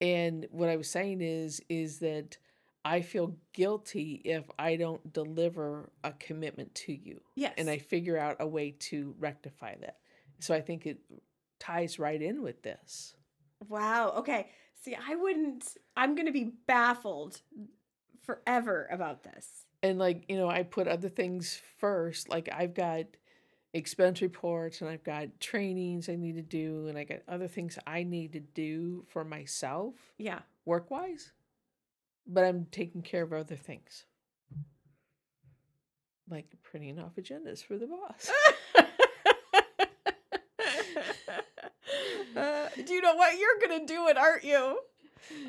And 0.00 0.46
what 0.50 0.68
I 0.68 0.76
was 0.76 0.90
saying 0.90 1.20
is 1.20 1.60
is 1.68 1.98
that 1.98 2.38
I 2.84 3.00
feel 3.00 3.36
guilty 3.52 4.20
if 4.24 4.44
I 4.58 4.76
don't 4.76 5.12
deliver 5.12 5.90
a 6.02 6.12
commitment 6.12 6.74
to 6.74 6.92
you. 6.92 7.20
Yes. 7.36 7.54
And 7.56 7.70
I 7.70 7.78
figure 7.78 8.18
out 8.18 8.36
a 8.40 8.46
way 8.46 8.72
to 8.80 9.14
rectify 9.18 9.76
that. 9.80 9.98
So 10.40 10.54
I 10.54 10.60
think 10.60 10.86
it 10.86 10.98
ties 11.60 12.00
right 12.00 12.20
in 12.20 12.42
with 12.42 12.62
this. 12.62 13.14
Wow. 13.68 14.14
Okay. 14.16 14.48
See, 14.80 14.96
I 14.96 15.14
wouldn't, 15.14 15.76
I'm 15.96 16.16
going 16.16 16.26
to 16.26 16.32
be 16.32 16.54
baffled 16.66 17.40
forever 18.22 18.88
about 18.90 19.22
this. 19.24 19.66
and 19.82 19.98
like 19.98 20.24
you 20.28 20.36
know 20.36 20.48
i 20.48 20.62
put 20.62 20.86
other 20.88 21.08
things 21.08 21.60
first 21.78 22.28
like 22.28 22.48
i've 22.52 22.72
got 22.74 23.04
expense 23.74 24.22
reports 24.22 24.80
and 24.80 24.88
i've 24.90 25.02
got 25.02 25.26
trainings 25.40 26.08
i 26.08 26.14
need 26.14 26.34
to 26.36 26.42
do 26.42 26.86
and 26.88 26.96
i 26.98 27.04
got 27.04 27.18
other 27.28 27.48
things 27.48 27.78
i 27.86 28.02
need 28.04 28.32
to 28.32 28.40
do 28.40 29.04
for 29.08 29.24
myself 29.24 29.94
Yeah. 30.18 30.40
work 30.64 30.90
wise 30.90 31.32
but 32.26 32.44
i'm 32.44 32.66
taking 32.70 33.02
care 33.02 33.22
of 33.22 33.32
other 33.32 33.56
things 33.56 34.04
like 36.30 36.46
printing 36.62 36.98
off 37.00 37.16
agendas 37.16 37.64
for 37.64 37.76
the 37.78 37.86
boss 37.86 38.30
Uh, 42.34 42.68
do 42.86 42.94
you 42.94 43.02
know 43.02 43.14
what 43.14 43.38
you're 43.38 43.58
gonna 43.68 43.84
do 43.86 44.08
it, 44.08 44.16
aren't 44.16 44.42
you? 44.44 44.78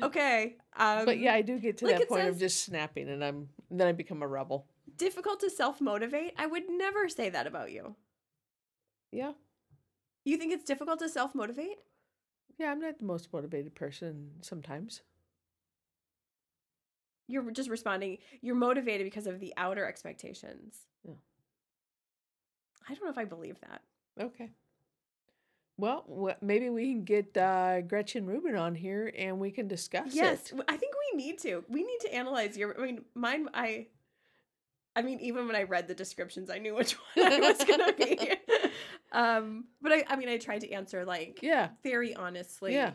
Okay. 0.02 0.56
Um, 0.76 1.04
but 1.04 1.18
yeah 1.18 1.34
i 1.34 1.42
do 1.42 1.58
get 1.58 1.78
to 1.78 1.86
like 1.86 1.98
that 1.98 2.08
point 2.08 2.26
of 2.28 2.38
just 2.38 2.64
snapping 2.64 3.08
and 3.08 3.24
i'm 3.24 3.48
then 3.70 3.86
i 3.86 3.92
become 3.92 4.22
a 4.22 4.28
rebel 4.28 4.66
difficult 4.96 5.40
to 5.40 5.50
self 5.50 5.80
motivate. 5.80 6.34
I 6.38 6.46
would 6.46 6.64
never 6.68 7.08
say 7.08 7.28
that 7.30 7.46
about 7.46 7.72
you. 7.72 7.96
yeah 9.12 9.32
You 10.24 10.36
think 10.36 10.52
it's 10.52 10.64
difficult 10.64 10.98
to 11.00 11.08
self 11.08 11.34
motivate? 11.34 11.78
yeah 12.58 12.70
i'm 12.70 12.80
not 12.80 12.98
the 12.98 13.04
most 13.04 13.32
motivated 13.32 13.74
person 13.74 14.30
sometimes 14.42 15.02
You're 17.26 17.50
just 17.52 17.70
responding. 17.70 18.18
You're 18.42 18.54
motivated 18.54 19.06
because 19.06 19.26
of 19.26 19.40
the 19.40 19.54
outer 19.56 19.86
expectations. 19.86 20.76
Yeah. 21.02 21.14
I 22.86 22.94
don't 22.94 23.04
know 23.04 23.10
if 23.10 23.16
I 23.18 23.24
believe 23.24 23.58
that. 23.60 23.80
Okay. 24.20 24.50
Well, 25.76 26.36
maybe 26.40 26.70
we 26.70 26.92
can 26.92 27.04
get 27.04 27.36
uh, 27.36 27.80
Gretchen 27.80 28.26
Rubin 28.26 28.54
on 28.54 28.74
here 28.76 29.12
and 29.16 29.40
we 29.40 29.50
can 29.50 29.66
discuss 29.66 30.14
Yes, 30.14 30.52
it. 30.52 30.60
I 30.68 30.76
think 30.76 30.94
we 31.12 31.16
need 31.16 31.38
to. 31.40 31.64
We 31.68 31.82
need 31.82 31.98
to 32.02 32.14
analyze 32.14 32.56
your. 32.56 32.80
I 32.80 32.84
mean, 32.84 33.04
mine. 33.14 33.48
I. 33.52 33.88
I 34.96 35.02
mean, 35.02 35.18
even 35.18 35.48
when 35.48 35.56
I 35.56 35.64
read 35.64 35.88
the 35.88 35.94
descriptions, 35.94 36.48
I 36.50 36.58
knew 36.58 36.76
which 36.76 36.92
one 37.14 37.32
I 37.32 37.40
was 37.40 37.64
gonna 37.64 37.92
be. 37.92 38.30
um, 39.12 39.64
but 39.82 39.92
I. 39.92 40.04
I 40.08 40.16
mean, 40.16 40.28
I 40.28 40.36
tried 40.38 40.60
to 40.60 40.70
answer 40.70 41.04
like 41.04 41.40
Yeah, 41.42 41.70
very 41.82 42.14
honestly. 42.14 42.72
yeah, 42.72 42.92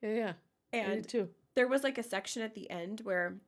yeah, 0.00 0.14
yeah. 0.14 0.32
And 0.72 1.08
too. 1.08 1.28
there 1.56 1.66
was 1.66 1.82
like 1.82 1.98
a 1.98 2.02
section 2.04 2.42
at 2.42 2.54
the 2.54 2.70
end 2.70 3.00
where 3.02 3.38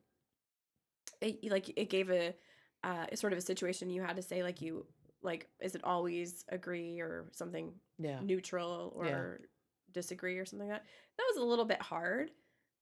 it 1.21 1.39
like 1.53 1.73
it 1.77 1.89
gave 1.89 2.11
a 2.11 2.35
uh 2.83 3.07
sort 3.15 3.33
of 3.33 3.39
a 3.39 3.43
situation 3.43 3.91
you 3.91 4.03
had 4.03 4.17
to 4.17 4.23
say 4.23 4.43
like 4.43 4.61
you 4.61 4.85
like 5.23 5.49
is 5.61 5.75
it 5.75 5.85
always 5.85 6.45
agree 6.49 7.01
or 7.01 7.27
something 7.33 7.73
Yeah, 7.99 8.21
neutral 8.23 8.93
or 8.97 9.07
Yeah. 9.07 9.47
disagree 9.93 10.39
or 10.39 10.45
something 10.45 10.69
like 10.69 10.79
that? 10.79 10.87
That 11.19 11.25
was 11.35 11.43
a 11.43 11.47
little 11.47 11.65
bit 11.65 11.81
hard 11.81 12.31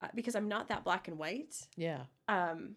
uh, 0.03 0.09
because 0.15 0.35
i'm 0.35 0.49
not 0.49 0.69
that 0.69 0.85
black 0.85 1.09
and 1.09 1.19
white. 1.19 1.57
Yeah, 1.77 2.05
um 2.29 2.77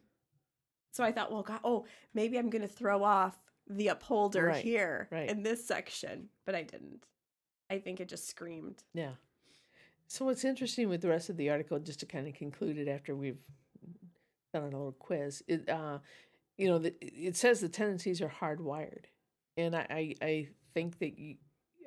so 0.92 1.04
i 1.04 1.12
thought 1.12 1.32
well 1.32 1.44
god 1.44 1.60
oh 1.64 1.86
maybe 2.14 2.38
i'm 2.38 2.50
gonna 2.50 2.68
throw 2.68 3.04
off 3.04 3.38
the 3.68 3.88
upholder 3.88 4.48
Right, 4.48 4.64
here 4.64 5.08
right. 5.12 5.30
in 5.30 5.42
this 5.44 5.66
section 5.66 6.30
but 6.46 6.54
i 6.56 6.64
didn't. 6.64 7.06
I 7.70 7.80
think 7.80 8.00
it 8.02 8.10
just 8.10 8.28
screamed. 8.30 8.84
Yeah. 8.94 9.14
So 10.08 10.26
what's 10.26 10.44
interesting 10.46 10.90
with 10.90 11.02
the 11.02 11.08
rest 11.08 11.30
of 11.30 11.38
the 11.38 11.50
article, 11.50 11.80
just 11.80 12.02
to 12.02 12.06
kind 12.06 12.28
of 12.28 12.36
conclude 12.36 12.78
it 12.78 12.88
after 12.88 13.16
we've 13.16 13.42
done 14.54 14.64
a 14.64 14.66
little 14.66 14.92
quiz, 14.92 15.42
it 15.48 15.68
uh, 15.70 15.98
you 16.58 16.68
know, 16.68 16.78
the, 16.78 16.94
it 17.02 17.36
says 17.36 17.62
the 17.62 17.70
tendencies 17.70 18.22
are 18.22 18.30
hardwired, 18.30 19.06
and 19.58 19.76
I 19.76 19.86
I, 19.90 20.16
I 20.22 20.48
think 20.74 21.00
that 21.00 21.18
you, 21.20 21.36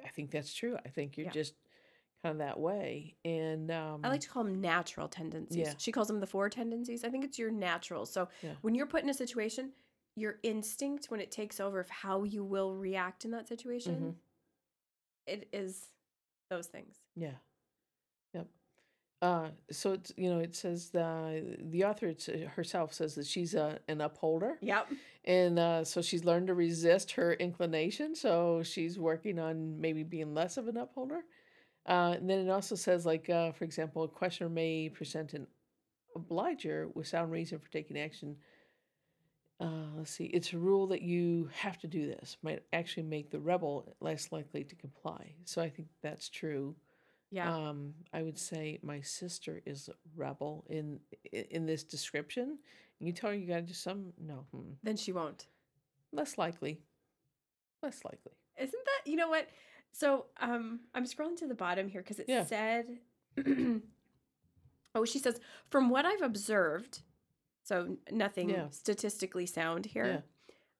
I 0.04 0.08
think 0.08 0.30
that's 0.30 0.52
true. 0.54 0.76
I 0.85 0.88
think 0.88 1.16
you're 1.16 1.26
Yeah. 1.26 1.32
just 1.32 1.54
kind 2.23 2.32
of 2.32 2.38
that 2.38 2.58
way, 2.58 3.16
and 3.25 3.70
um, 3.70 4.00
I 4.04 4.08
like 4.08 4.20
to 4.23 4.28
call 4.28 4.44
them 4.44 4.61
natural 4.61 5.08
tendencies. 5.08 5.66
Yeah. 5.68 5.75
She 5.78 5.92
calls 5.92 6.08
them 6.08 6.20
the 6.20 6.26
four 6.26 6.49
tendencies. 6.50 7.04
I 7.04 7.08
think 7.11 7.25
it's 7.25 7.38
your 7.38 7.50
natural. 7.50 8.06
So 8.06 8.28
Yeah. 8.42 8.54
when 8.62 8.75
you're 8.75 8.87
put 8.87 9.02
in 9.02 9.11
a 9.11 9.14
situation, 9.14 9.73
your 10.16 10.38
instinct 10.42 11.06
when 11.11 11.20
it 11.20 11.30
takes 11.30 11.61
over 11.61 11.78
of 11.80 11.90
how 11.90 12.25
you 12.25 12.42
will 12.44 12.75
react 12.76 13.25
in 13.25 13.30
that 13.32 13.46
situation, 13.49 14.14
Mhm. 14.14 14.14
it 15.26 15.49
is 15.52 15.90
those 16.50 16.67
things. 16.69 17.00
Yeah. 17.14 17.36
Uh, 19.22 19.48
so 19.70 19.92
it's 19.92 20.12
you 20.16 20.28
know 20.28 20.40
it 20.40 20.54
says 20.54 20.90
the 20.90 21.56
the 21.70 21.84
author 21.84 22.08
it's, 22.08 22.28
uh, 22.28 22.46
herself 22.54 22.92
says 22.92 23.14
that 23.14 23.26
she's 23.26 23.54
a, 23.54 23.78
an 23.88 24.02
upholder. 24.02 24.58
Yep. 24.60 24.88
and 25.24 25.58
uh, 25.58 25.84
so 25.84 26.02
she's 26.02 26.24
learned 26.24 26.48
to 26.48 26.54
resist 26.54 27.12
her 27.12 27.32
inclination 27.34 28.14
so 28.14 28.62
she's 28.62 28.98
working 28.98 29.38
on 29.38 29.80
maybe 29.80 30.02
being 30.02 30.34
less 30.34 30.58
of 30.58 30.68
an 30.68 30.76
upholder. 30.76 31.22
Uh, 31.86 32.14
and 32.18 32.28
then 32.28 32.46
it 32.46 32.50
also 32.50 32.74
says 32.74 33.06
like 33.06 33.30
uh, 33.30 33.52
for 33.52 33.64
example 33.64 34.04
a 34.04 34.08
questioner 34.08 34.50
may 34.50 34.90
present 34.90 35.32
an 35.32 35.46
obliger 36.14 36.88
with 36.94 37.06
sound 37.06 37.32
reason 37.32 37.58
for 37.58 37.70
taking 37.70 37.98
action. 37.98 38.36
Uh, 39.58 39.86
let's 39.96 40.10
see 40.10 40.26
it's 40.26 40.52
a 40.52 40.58
rule 40.58 40.88
that 40.88 41.00
you 41.00 41.48
have 41.54 41.78
to 41.78 41.86
do 41.86 42.06
this. 42.06 42.36
Might 42.42 42.64
actually 42.74 43.04
make 43.04 43.30
the 43.30 43.40
rebel 43.40 43.96
less 44.00 44.30
likely 44.30 44.62
to 44.64 44.74
comply. 44.74 45.32
So 45.46 45.62
i 45.62 45.70
think 45.70 45.88
that's 46.02 46.28
true 46.28 46.76
Yeah. 47.36 47.54
um, 47.54 47.94
I 48.12 48.22
would 48.22 48.38
say 48.38 48.78
my 48.82 49.00
sister 49.02 49.60
is 49.66 49.88
a 49.88 49.94
rebel 50.16 50.64
in 50.68 51.00
in 51.32 51.66
this 51.66 51.84
description. 51.84 52.58
You 52.99 53.12
tell 53.12 53.30
her 53.30 53.36
you 53.36 53.46
got 53.46 53.56
to 53.56 53.62
do 53.62 53.75
some 53.75 54.12
no, 54.18 54.46
hmm, 54.52 54.72
then 54.82 54.96
she 54.96 55.12
won't. 55.12 55.46
less 56.12 56.38
likely, 56.38 56.80
less 57.82 58.04
likely. 58.04 58.32
Isn't 58.58 58.84
that 58.90 59.10
you 59.10 59.16
know 59.16 59.28
what? 59.28 59.46
So 59.92 60.26
um 60.40 60.80
I'm 60.94 61.04
scrolling 61.04 61.36
to 61.38 61.46
the 61.46 61.54
bottom 61.66 61.88
here 61.88 62.02
because 62.02 62.18
it 62.20 62.28
Yeah. 62.28 62.44
said 62.44 62.84
Oh, 64.94 65.04
she 65.04 65.18
says, 65.18 65.38
from 65.70 65.90
what 65.90 66.06
I've 66.06 66.22
observed, 66.22 67.02
so 67.64 67.99
nothing 68.10 68.49
Yeah. 68.49 68.70
statistically 68.70 69.44
sound 69.44 69.84
here. 69.84 70.25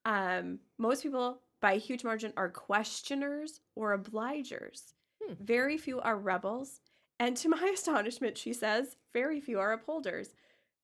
Yeah. 0.07 0.39
Um, 0.39 0.61
most 0.79 1.03
people 1.03 1.43
by 1.61 1.73
a 1.75 1.79
huge 1.79 2.03
margin 2.03 2.33
are 2.37 2.49
questioners 2.49 3.61
or 3.75 3.97
obligers. 3.99 4.95
Hmm. 5.27 5.35
Very 5.41 5.77
few 5.77 6.01
are 6.01 6.17
rebels. 6.19 6.81
And 7.19 7.37
to 7.39 7.49
my 7.57 7.71
astonishment, 7.73 8.39
she 8.39 8.53
says, 8.53 8.97
very 9.13 9.41
few 9.41 9.59
are 9.59 9.73
upholders. 9.73 10.35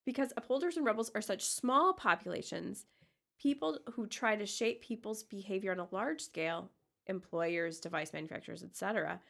Because 0.04 0.32
upholders 0.36 0.76
and 0.76 0.84
rebels 0.84 1.10
are 1.14 1.20
such 1.20 1.44
small 1.44 1.92
populations, 1.92 2.86
people 3.40 3.78
who 3.92 4.06
try 4.06 4.34
to 4.34 4.46
shape 4.46 4.82
people's 4.82 5.22
behavior 5.22 5.70
on 5.70 5.78
a 5.78 5.86
large 5.92 6.20
scale, 6.20 6.70
employers, 7.06 7.78
device 7.78 8.12
manufacturers, 8.12 8.64
etc., 8.64 9.20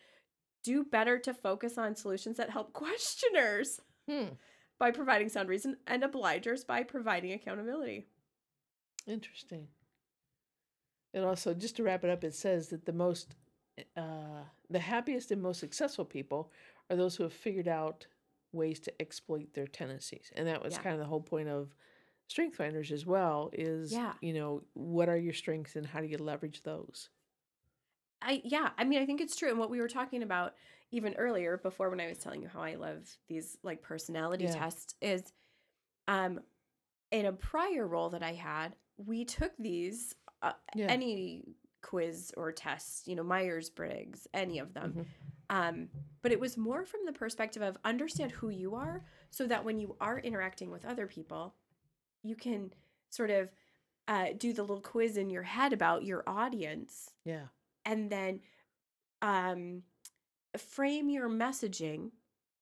do 0.64 0.84
better 0.84 1.18
to 1.18 1.34
focus 1.34 1.76
on 1.76 1.94
solutions 1.96 2.36
that 2.36 2.50
help 2.50 2.72
questioners 2.72 3.80
Hmm. 4.08 4.34
by 4.78 4.90
providing 4.90 5.28
sound 5.28 5.48
reason 5.48 5.76
and 5.86 6.02
obligers 6.02 6.66
by 6.66 6.82
providing 6.82 7.32
accountability. 7.32 8.06
Interesting. 9.06 9.68
And 11.14 11.24
also, 11.24 11.54
just 11.54 11.76
to 11.76 11.82
wrap 11.82 12.04
it 12.04 12.10
up, 12.10 12.24
it 12.24 12.34
says 12.34 12.68
that 12.68 12.86
the 12.86 12.92
most, 12.92 13.34
uh, 13.96 14.42
the 14.70 14.78
happiest 14.78 15.30
and 15.30 15.42
most 15.42 15.60
successful 15.60 16.04
people 16.04 16.50
are 16.90 16.96
those 16.96 17.16
who 17.16 17.22
have 17.24 17.32
figured 17.32 17.68
out 17.68 18.06
ways 18.52 18.78
to 18.80 19.00
exploit 19.00 19.52
their 19.54 19.66
tendencies, 19.66 20.30
and 20.36 20.46
that 20.46 20.62
was 20.62 20.74
Yeah. 20.74 20.82
kind 20.82 20.94
of 20.94 21.00
the 21.00 21.06
whole 21.06 21.22
point 21.22 21.48
of 21.48 21.74
Strength 22.28 22.56
Finders 22.56 22.92
as 22.92 23.06
well. 23.06 23.50
Is 23.52 23.92
Yeah. 23.92 24.12
you 24.20 24.32
know 24.34 24.62
what 24.74 25.08
are 25.08 25.16
your 25.16 25.32
strengths 25.32 25.76
and 25.76 25.86
how 25.86 26.00
do 26.00 26.06
you 26.06 26.18
leverage 26.18 26.62
those? 26.62 27.08
I 28.20 28.40
yeah, 28.44 28.70
I 28.78 28.84
mean 28.84 29.02
I 29.02 29.06
think 29.06 29.20
it's 29.20 29.36
true 29.36 29.50
and 29.50 29.58
what 29.58 29.70
we 29.70 29.80
were 29.80 29.88
talking 29.88 30.22
about 30.22 30.54
even 30.90 31.14
earlier 31.14 31.56
before 31.56 31.90
when 31.90 32.00
I 32.00 32.08
was 32.08 32.18
telling 32.18 32.42
you 32.42 32.48
how 32.48 32.60
I 32.60 32.74
love 32.74 33.08
these 33.28 33.56
like 33.62 33.82
personality 33.82 34.44
Yeah. 34.44 34.54
tests 34.54 34.94
is 35.00 35.32
um 36.08 36.40
in 37.10 37.26
a 37.26 37.32
prior 37.32 37.86
role 37.86 38.10
that 38.10 38.22
I 38.22 38.32
had, 38.32 38.74
we 38.96 39.24
took 39.24 39.52
these 39.58 40.14
uh, 40.42 40.52
Yeah. 40.74 40.88
any 40.88 41.44
quiz 41.82 42.32
or 42.36 42.52
test, 42.52 43.06
you 43.08 43.14
know, 43.16 43.22
Myers-Briggs, 43.24 44.26
any 44.32 44.58
of 44.58 44.72
them. 44.74 44.92
Mhm. 44.92 45.06
Um 45.50 45.88
but 46.22 46.32
it 46.32 46.40
was 46.40 46.56
more 46.56 46.84
from 46.86 47.00
the 47.04 47.12
perspective 47.12 47.62
of 47.62 47.76
understand 47.84 48.30
who 48.32 48.48
you 48.48 48.74
are 48.74 49.04
so 49.30 49.46
that 49.48 49.64
when 49.64 49.78
you 49.80 49.96
are 50.00 50.18
interacting 50.20 50.70
with 50.70 50.84
other 50.84 51.06
people, 51.06 51.54
you 52.22 52.36
can 52.36 52.72
sort 53.10 53.30
of 53.30 53.52
uh, 54.08 54.28
do 54.36 54.52
the 54.52 54.62
little 54.62 54.80
quiz 54.80 55.16
in 55.16 55.30
your 55.30 55.42
head 55.44 55.72
about 55.72 56.04
your 56.04 56.22
audience 56.26 57.10
Yeah. 57.24 57.46
and 57.84 58.10
then 58.10 58.40
um 59.20 59.82
frame 60.56 61.08
your 61.08 61.28
messaging 61.28 62.10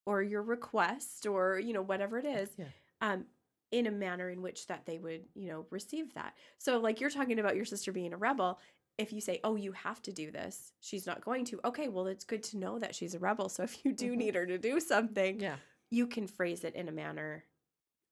or 0.07 0.23
your 0.23 0.43
request 0.43 1.27
or 1.27 1.59
you 1.59 1.73
know 1.73 1.83
whatever 1.83 2.19
it 2.19 2.25
is 2.27 2.51
Yeah. 2.57 2.67
um 3.01 3.27
in 3.71 3.87
a 3.87 3.91
manner 3.91 4.29
in 4.29 4.43
which 4.43 4.67
that 4.67 4.85
they 4.87 4.99
would 4.99 5.25
you 5.35 5.49
know 5.49 5.67
receive 5.71 6.13
that 6.15 6.37
so 6.59 6.79
like 6.79 7.01
you're 7.01 7.11
talking 7.11 7.39
about 7.39 7.57
your 7.57 7.65
sister 7.65 7.93
being 7.93 8.13
a 8.13 8.17
rebel 8.17 8.59
if 9.01 9.13
you 9.13 9.21
say 9.21 9.41
oh 9.45 9.57
you 9.57 9.73
have 9.73 10.01
to 10.03 10.13
do 10.13 10.31
this 10.31 10.73
she's 10.81 11.07
not 11.07 11.25
going 11.25 11.45
to 11.45 11.61
okay 11.65 11.89
well 11.89 12.07
it's 12.07 12.25
good 12.25 12.43
to 12.43 12.59
know 12.59 12.79
that 12.79 12.95
she's 12.95 13.15
a 13.15 13.19
rebel 13.19 13.49
so 13.49 13.63
if 13.63 13.85
you 13.85 13.93
do 13.93 14.13
Mhm. 14.13 14.17
need 14.17 14.35
her 14.35 14.47
to 14.47 14.59
do 14.59 14.81
something 14.81 15.41
Yeah. 15.41 15.57
you 15.91 16.07
can 16.07 16.27
phrase 16.27 16.65
it 16.65 16.75
in 16.75 16.89
a 16.89 16.93
manner 16.93 17.45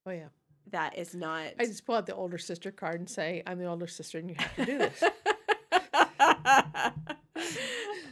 Oh 0.06 0.10
yeah. 0.12 0.28
that 0.70 0.96
is 0.98 1.14
not 1.14 1.46
I 1.58 1.64
just 1.66 1.84
pull 1.86 1.94
out 1.96 2.06
the 2.06 2.14
older 2.14 2.38
sister 2.38 2.70
card 2.70 3.00
and 3.00 3.08
say, 3.10 3.42
"I'm 3.46 3.58
the 3.58 3.66
older 3.66 3.86
sister, 3.86 4.18
and 4.18 4.28
you 4.30 4.36
have 4.38 4.54
to 4.56 4.64
do 4.66 4.78
this." 4.78 5.02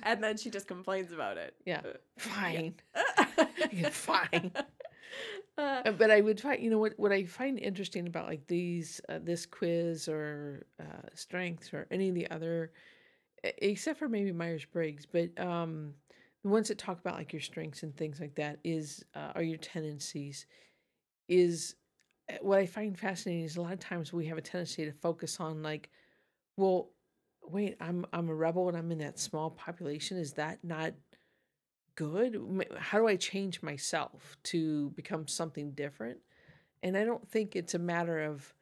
and 0.03 0.23
then 0.23 0.37
she 0.37 0.51
just 0.51 0.67
complains 0.67 1.13
about 1.13 1.39
it 1.39 1.55
Yeah. 1.65 1.81
Fine. 2.19 2.75
Yeah. 2.95 3.47
Yeah, 3.73 3.89
fine. 3.91 4.51
Uh, 5.59 5.83
Uh, 5.87 5.93
but 5.93 6.11
I 6.11 6.21
would 6.21 6.41
find, 6.41 6.63
you 6.63 6.69
know, 6.71 6.79
what 6.79 6.99
what 6.99 7.13
I 7.13 7.25
find 7.25 7.59
interesting 7.59 8.07
about 8.07 8.27
like 8.27 8.47
these 8.47 9.01
uh, 9.09 9.19
this 9.23 9.47
quiz 9.47 10.07
or 10.09 10.67
uh, 10.79 11.09
strengths 11.15 11.73
or 11.73 11.87
any 11.91 12.11
of 12.11 12.15
the 12.15 12.31
other, 12.31 12.73
except 13.45 13.99
for 13.99 14.09
maybe 14.09 14.33
Myers 14.33 14.65
Briggs, 14.67 15.07
but 15.07 15.39
um, 15.41 15.95
the 16.43 16.51
ones 16.51 16.69
that 16.69 16.79
talk 16.79 17.01
about 17.01 17.17
like 17.17 17.33
your 17.33 17.43
strengths 17.43 17.83
and 17.85 17.97
things 17.97 18.21
like 18.21 18.35
that 18.37 18.59
is 18.65 19.05
uh, 19.15 19.33
are 19.37 19.43
your 19.43 19.59
tendencies. 19.59 20.47
Is 21.29 21.75
uh, 22.31 22.37
what 22.43 22.59
I 22.59 22.67
find 22.67 22.99
fascinating 22.99 23.45
is 23.45 23.57
a 23.57 23.63
lot 23.63 23.73
of 23.73 23.81
times 23.81 24.13
we 24.13 24.27
have 24.27 24.39
a 24.39 24.43
tendency 24.43 24.85
to 24.85 24.93
focus 24.93 25.41
on 25.41 25.63
like, 25.63 25.91
well, 26.57 26.91
wait, 27.43 27.77
I'm 27.81 28.07
I'm 28.13 28.29
a 28.31 28.35
rebel 28.35 28.69
and 28.69 28.77
I'm 28.79 28.93
in 28.93 28.99
that 28.99 29.19
small 29.21 29.51
population. 29.51 30.19
Is 30.19 30.35
that 30.35 30.65
not 30.65 30.95
good? 31.97 32.39
How 32.79 32.99
do 32.99 33.09
I 33.09 33.17
change 33.17 33.63
myself 33.63 34.37
to 34.45 34.91
become 34.91 35.27
something 35.27 35.73
different? 35.73 36.19
And 36.83 36.97
I 36.97 37.05
don't 37.05 37.29
think 37.29 37.57
it's 37.57 37.75
a 37.75 37.79
matter 37.81 38.23
of 38.23 38.55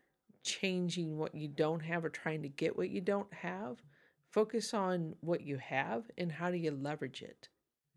changing 0.42 1.18
what 1.18 1.35
you 1.35 1.49
don't 1.49 1.81
have 1.81 2.05
or 2.05 2.09
trying 2.11 2.42
to 2.42 2.49
get 2.49 2.77
what 2.77 2.88
you 2.90 3.01
don't 3.01 3.33
have. 3.35 3.83
Focus 4.31 4.73
on 4.75 5.14
what 5.20 5.42
you 5.42 5.59
have 5.59 6.11
and 6.18 6.33
how 6.33 6.51
do 6.51 6.57
you 6.57 6.70
leverage 6.70 7.23
it. 7.23 7.49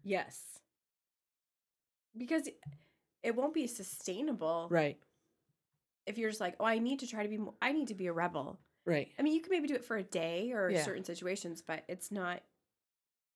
yes. 0.03 0.41
Because 2.15 2.49
it 3.21 3.35
won't 3.35 3.53
be 3.53 3.67
sustainable 3.67 4.67
Right. 4.71 4.97
if 6.07 6.17
you're 6.17 6.29
just 6.29 6.41
like, 6.41 6.55
oh, 6.59 6.65
I 6.65 6.79
need 6.79 6.99
to 6.99 7.07
try 7.07 7.21
to 7.23 7.29
be, 7.29 7.37
mo- 7.37 7.55
I 7.61 7.71
need 7.73 7.89
to 7.89 7.93
be 7.95 8.07
a 8.07 8.13
rebel. 8.13 8.59
Right. 8.85 9.11
I 9.19 9.21
mean, 9.21 9.33
you 9.35 9.41
can 9.41 9.51
maybe 9.51 9.67
do 9.67 9.75
it 9.75 9.85
for 9.85 9.97
a 9.97 10.03
day 10.03 10.51
or 10.51 10.69
Yeah. 10.71 10.83
certain 10.83 11.03
situations, 11.03 11.61
but 11.61 11.83
it's 11.87 12.11
not 12.11 12.41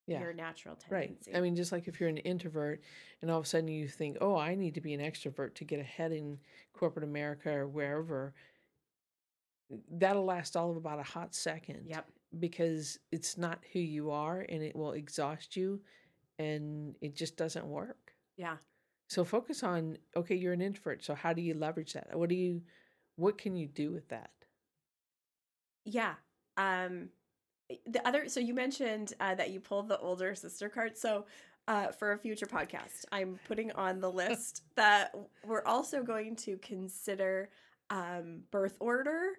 Yeah. 0.08 0.20
your 0.20 0.34
natural 0.34 0.76
tendency. 0.76 1.32
Right. 1.32 1.38
I 1.38 1.42
mean, 1.42 1.56
just 1.56 1.72
like 1.72 1.88
if 1.88 2.00
you're 2.00 2.10
an 2.10 2.18
introvert 2.18 2.82
and 3.22 3.30
all 3.30 3.38
of 3.38 3.46
a 3.46 3.48
sudden 3.48 3.68
you 3.68 3.88
think, 3.88 4.18
oh, 4.20 4.36
I 4.36 4.56
need 4.56 4.74
to 4.76 4.82
be 4.82 4.94
an 4.94 5.00
extrovert 5.00 5.54
to 5.56 5.64
get 5.64 5.80
ahead 5.80 6.12
in 6.12 6.40
corporate 6.74 7.06
America 7.06 7.52
or 7.52 7.68
wherever, 7.68 8.34
that'll 9.92 10.26
last 10.26 10.58
all 10.58 10.72
of 10.72 10.78
about 10.78 11.00
a 11.00 11.04
hot 11.04 11.34
second. 11.36 11.84
Yep. 11.86 12.08
Because 12.40 13.00
it's 13.12 13.38
not 13.38 13.60
who 13.72 13.80
you 13.80 14.12
are 14.12 14.46
and 14.50 14.64
it 14.64 14.76
will 14.76 14.94
exhaust 14.94 15.56
you 15.56 15.82
and 16.40 16.96
it 17.02 17.16
just 17.16 17.38
doesn't 17.38 17.66
work. 17.66 18.14
Yeah. 18.38 18.58
So 19.08 19.24
focus 19.24 19.62
on, 19.64 19.98
okay, 20.16 20.36
you're 20.36 20.54
an 20.54 20.62
introvert. 20.62 21.04
So 21.04 21.14
how 21.14 21.32
do 21.32 21.42
you 21.42 21.54
leverage 21.54 21.94
that? 21.94 22.18
What 22.18 22.30
do 22.30 22.36
you, 22.36 22.62
what 23.18 23.38
can 23.38 23.56
you 23.56 23.68
do 23.68 23.92
with 23.92 24.08
that? 24.10 24.32
Yeah. 25.86 26.16
Um 26.58 27.10
the 27.86 28.06
other 28.08 28.28
so 28.28 28.40
you 28.40 28.54
mentioned 28.54 29.14
uh, 29.20 29.36
that 29.36 29.52
you 29.52 29.60
pulled 29.60 29.88
the 29.90 29.98
older 30.00 30.36
sister 30.36 30.70
card. 30.70 30.98
So 30.98 31.26
uh, 31.68 31.88
for 31.92 32.12
a 32.14 32.18
future 32.18 32.46
podcast, 32.48 33.06
I'm 33.12 33.40
putting 33.48 33.72
on 33.74 34.00
the 34.00 34.12
list 34.12 34.64
that 34.76 35.14
we're 35.46 35.64
also 35.66 36.04
going 36.04 36.36
to 36.38 36.58
consider 36.58 37.50
um, 37.90 38.42
birth 38.52 38.78
order 38.80 39.32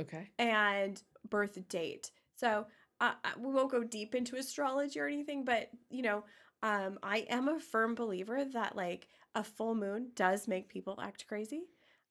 Okay. 0.00 0.30
and 0.38 1.02
birth 1.28 1.58
date. 1.68 2.10
So 2.36 2.66
uh, 3.00 3.12
uh, 3.24 3.28
we 3.38 3.52
won't 3.52 3.70
go 3.70 3.82
deep 3.84 4.14
into 4.14 4.36
astrology 4.36 4.98
or 5.00 5.06
anything, 5.06 5.44
but 5.44 5.68
you 5.90 6.02
know, 6.02 6.24
um, 6.62 6.98
I 7.02 7.26
am 7.28 7.48
a 7.48 7.60
firm 7.60 7.94
believer 7.94 8.44
that 8.52 8.74
like 8.76 9.08
a 9.34 9.44
full 9.44 9.74
moon 9.74 10.10
does 10.14 10.48
make 10.48 10.68
people 10.68 10.98
act 11.00 11.26
crazy. 11.28 11.64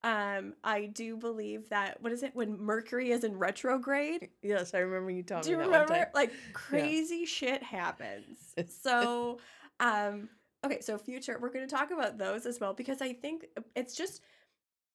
Um, 0.04 0.54
I 0.64 0.86
do 0.86 1.18
believe 1.18 1.70
that 1.70 2.02
what 2.02 2.12
is 2.12 2.24
it 2.24 2.36
when 2.36 2.60
Mercury 2.60 3.12
is 3.12 3.24
in 3.24 3.38
retrograde? 3.38 4.30
Yes, 4.42 4.74
I 4.74 4.80
remember 4.80 5.12
you 5.12 5.24
telling 5.24 5.44
Do 5.44 5.52
you 5.52 5.58
me 5.58 5.64
that 5.64 5.72
one 5.72 5.82
remember? 5.82 6.10
Like 6.14 6.32
crazy 6.54 7.26
shit 7.26 7.64
happens. 7.64 8.38
So, 8.70 9.40
um, 9.80 10.30
okay, 10.64 10.82
so 10.82 10.98
future, 10.98 11.38
we're 11.42 11.50
going 11.50 11.68
to 11.68 11.76
talk 11.76 11.92
about 11.92 12.18
those 12.18 12.46
as 12.46 12.60
well 12.60 12.74
because 12.74 13.02
I 13.02 13.14
think 13.14 13.46
it's 13.76 13.96
just, 13.96 14.22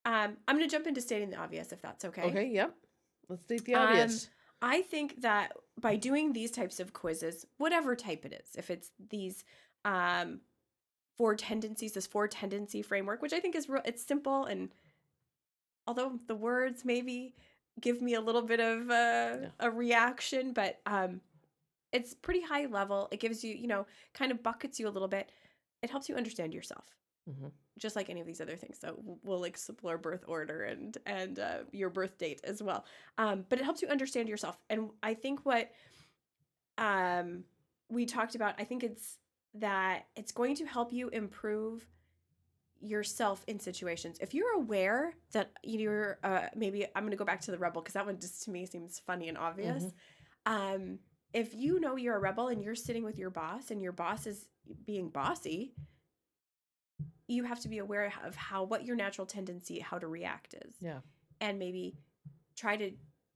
um, 0.04 0.36
I'm 0.48 0.56
going 0.56 0.68
to 0.68 0.72
jump 0.74 0.86
into 0.86 1.00
stating 1.00 1.30
the 1.30 1.36
obvious 1.36 1.72
if 1.72 1.82
that's 1.82 2.04
okay. 2.04 2.22
Okay. 2.22 2.48
Yep. 2.48 2.74
Let's 3.28 3.42
state 3.42 3.64
the 3.64 3.74
Um, 3.74 3.88
obvious. 3.88 4.28
I 4.60 4.82
think 4.82 5.20
that 5.22 5.52
by 5.80 5.96
doing 5.96 6.32
these 6.32 6.52
types 6.52 6.80
of 6.80 6.92
quizzes, 6.92 7.44
whatever 7.58 7.96
type 7.96 8.24
it 8.24 8.32
is, 8.32 8.56
if 8.56 8.70
it's 8.70 8.90
these 9.10 9.44
um 9.84 10.40
four 11.18 11.34
tendencies, 11.34 11.92
this 11.92 12.06
four 12.06 12.28
tendency 12.28 12.82
framework, 12.82 13.20
which 13.22 13.32
I 13.32 13.40
think 13.40 13.54
is 13.54 13.68
real 13.68 13.82
it's 13.84 14.04
simple 14.04 14.44
and 14.44 14.70
although 15.86 16.18
the 16.26 16.34
words 16.36 16.84
maybe 16.84 17.34
give 17.80 18.02
me 18.02 18.14
a 18.14 18.20
little 18.20 18.42
bit 18.42 18.60
of 18.60 18.90
uh, 18.90 19.38
Yeah. 19.40 19.50
a 19.60 19.70
reaction, 19.70 20.52
but 20.52 20.80
um 20.86 21.20
it's 21.92 22.14
pretty 22.14 22.42
high 22.42 22.66
level. 22.66 23.08
It 23.12 23.20
gives 23.20 23.44
you, 23.44 23.54
you 23.54 23.66
know, 23.68 23.86
kind 24.14 24.32
of 24.32 24.42
buckets 24.42 24.80
you 24.80 24.88
a 24.88 24.90
little 24.90 25.08
bit. 25.08 25.30
It 25.82 25.90
helps 25.90 26.08
you 26.08 26.16
understand 26.16 26.54
yourself 26.54 26.96
hmm 27.26 27.52
just 27.78 27.96
like 27.96 28.10
any 28.10 28.20
of 28.20 28.26
these 28.26 28.40
other 28.40 28.56
things. 28.56 28.78
So 28.80 29.00
we'll 29.24 29.44
explore 29.44 29.98
birth 29.98 30.24
order 30.28 30.64
and 30.64 30.96
and 31.06 31.38
uh, 31.38 31.58
your 31.72 31.90
birth 31.90 32.18
date 32.18 32.40
as 32.44 32.62
well. 32.62 32.84
Um, 33.18 33.46
but 33.48 33.58
it 33.58 33.64
helps 33.64 33.82
you 33.82 33.88
understand 33.88 34.28
yourself. 34.28 34.62
And 34.70 34.90
I 35.02 35.14
think 35.14 35.46
what 35.46 35.72
um, 36.78 37.44
we 37.88 38.06
talked 38.06 38.34
about, 38.34 38.54
I 38.58 38.64
think 38.64 38.82
it's 38.84 39.18
that 39.54 40.06
it's 40.16 40.32
going 40.32 40.54
to 40.56 40.64
help 40.66 40.92
you 40.92 41.08
improve 41.08 41.86
yourself 42.82 43.44
in 43.46 43.58
situations. 43.60 44.18
If 44.20 44.34
you're 44.34 44.54
aware 44.54 45.14
that 45.32 45.52
you're 45.62 46.18
uh, 46.24 46.48
maybe 46.54 46.84
I'm 46.94 47.02
going 47.04 47.12
to 47.12 47.16
go 47.16 47.24
back 47.24 47.40
to 47.42 47.50
the 47.50 47.58
rebel 47.58 47.80
because 47.80 47.94
that 47.94 48.04
one 48.04 48.18
just 48.18 48.42
to 48.44 48.50
me 48.50 48.66
seems 48.66 48.98
funny 48.98 49.28
and 49.28 49.38
obvious. 49.38 49.84
Um, 50.46 50.98
if 51.32 51.54
you 51.54 51.80
know 51.80 51.96
you're 51.96 52.16
a 52.16 52.20
rebel 52.20 52.48
and 52.48 52.62
you're 52.62 52.74
sitting 52.74 53.04
with 53.04 53.18
your 53.18 53.30
boss 53.30 53.70
and 53.70 53.80
your 53.80 53.92
boss 53.92 54.26
is 54.26 54.48
being 54.84 55.08
bossy, 55.08 55.74
you 57.28 57.44
have 57.44 57.60
to 57.60 57.68
be 57.68 57.78
aware 57.78 58.12
of 58.24 58.34
how 58.36 58.64
what 58.64 58.84
your 58.84 58.96
natural 58.96 59.26
tendency 59.26 59.78
how 59.78 59.98
to 59.98 60.06
react 60.06 60.54
is 60.66 60.74
Yeah. 60.80 61.00
and 61.40 61.58
maybe 61.58 61.96
try 62.56 62.76
to 62.76 62.92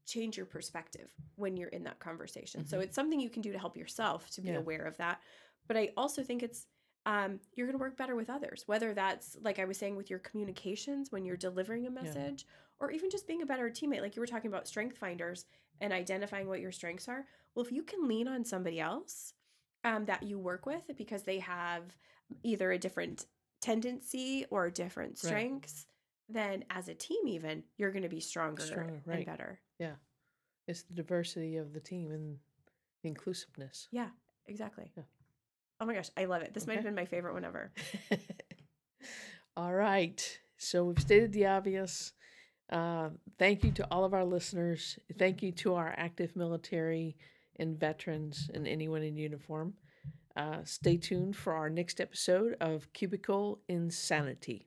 change 0.07 0.37
your 0.37 0.47
perspective 0.47 1.09
when 1.37 1.57
you're 1.57 1.71
in 1.71 1.85
that 1.85 1.99
conversation 1.99 2.67
so 2.67 2.79
Mhm. 2.79 2.83
it's 2.83 2.95
something 2.95 3.19
you 3.19 3.31
can 3.31 3.43
do 3.43 3.53
to 3.53 3.59
help 3.59 3.77
yourself 3.77 4.29
to 4.31 4.41
be 4.43 4.51
Yeah. 4.51 4.59
aware 4.59 4.85
of 4.85 4.97
that 4.99 5.21
but 5.67 5.77
i 5.77 5.93
also 5.97 6.23
think 6.23 6.43
it's 6.43 6.67
um, 7.07 7.41
you're 7.55 7.67
going 7.67 7.79
to 7.79 7.83
work 7.83 7.97
better 7.97 8.15
with 8.15 8.29
others 8.29 8.65
whether 8.67 8.93
that's 8.93 9.37
like 9.43 9.59
i 9.59 9.65
was 9.65 9.79
saying 9.79 9.97
with 9.97 10.11
your 10.11 10.19
communications 10.19 11.11
when 11.11 11.25
you're 11.25 11.37
delivering 11.37 11.87
a 11.87 11.91
message 11.91 12.47
or 12.81 12.91
even 12.91 13.09
just 13.09 13.27
being 13.27 13.43
a 13.43 13.47
better 13.47 13.71
teammate 13.71 14.03
like 14.03 14.15
you 14.17 14.21
were 14.21 14.27
talking 14.27 14.51
about 14.51 14.69
strength 14.69 14.99
finders 14.99 15.47
and 15.81 15.93
identifying 15.93 16.49
what 16.49 16.61
your 16.61 16.73
strengths 16.73 17.09
are 17.09 17.25
well 17.55 17.65
if 17.65 17.73
you 17.73 17.83
can 17.83 18.07
lean 18.07 18.29
on 18.29 18.45
somebody 18.45 18.81
else 18.81 19.33
um, 19.85 20.05
that 20.07 20.23
you 20.23 20.39
work 20.39 20.67
with 20.67 20.83
because 20.99 21.23
they 21.23 21.39
have 21.39 21.83
either 22.43 22.73
a 22.73 22.79
different 22.79 23.27
tendency 23.61 24.45
or 24.51 24.71
different 24.71 25.13
Right. 25.13 25.19
strengths, 25.29 25.87
then 26.29 26.65
as 26.71 26.89
a 26.89 26.95
team, 26.95 27.29
even 27.29 27.63
you're 27.77 27.93
going 27.93 28.03
to 28.03 28.09
be 28.09 28.21
stronger, 28.21 28.63
Stronger, 28.63 29.01
and 29.09 29.27
better. 29.27 29.61
Yeah. 29.79 29.95
It's 30.67 30.83
the 30.83 30.95
diversity 30.95 31.57
of 31.57 31.73
the 31.73 31.81
team 31.81 32.11
and 32.11 32.39
the 33.03 33.09
inclusiveness. 33.09 33.89
Yeah, 33.93 34.09
exactly. 34.47 34.91
Yeah. 34.97 35.05
Oh 35.81 35.87
my 35.87 35.95
gosh, 35.95 36.11
I 36.17 36.25
love 36.25 36.43
it. 36.43 36.55
This 36.55 36.67
might 36.67 36.77
have 36.77 36.85
been 36.85 36.95
my 36.95 37.05
favorite 37.05 37.35
one 37.35 37.45
ever. 37.45 37.71
all 39.57 39.75
right. 39.75 40.39
So 40.57 40.85
we've 40.85 41.01
stated 41.01 41.33
the 41.33 41.47
obvious. 41.47 42.13
Uh, 42.71 43.11
thank 43.39 43.63
you 43.63 43.71
to 43.73 43.87
all 43.91 44.05
of 44.05 44.15
our 44.15 44.25
listeners. 44.25 44.99
Thank 45.19 45.43
you 45.43 45.53
to 45.53 45.75
our 45.75 45.95
active 45.97 46.35
military 46.35 47.17
and 47.59 47.79
veterans 47.79 48.51
and 48.55 48.67
anyone 48.67 49.03
in 49.03 49.17
uniform. 49.17 49.75
Uh, 50.37 50.59
stay 50.65 50.97
tuned 50.97 51.37
for 51.37 51.55
our 51.55 51.71
next 51.71 52.01
episode 52.01 52.57
of 52.61 52.93
Cubicle 52.93 53.61
Insanity. 53.69 54.67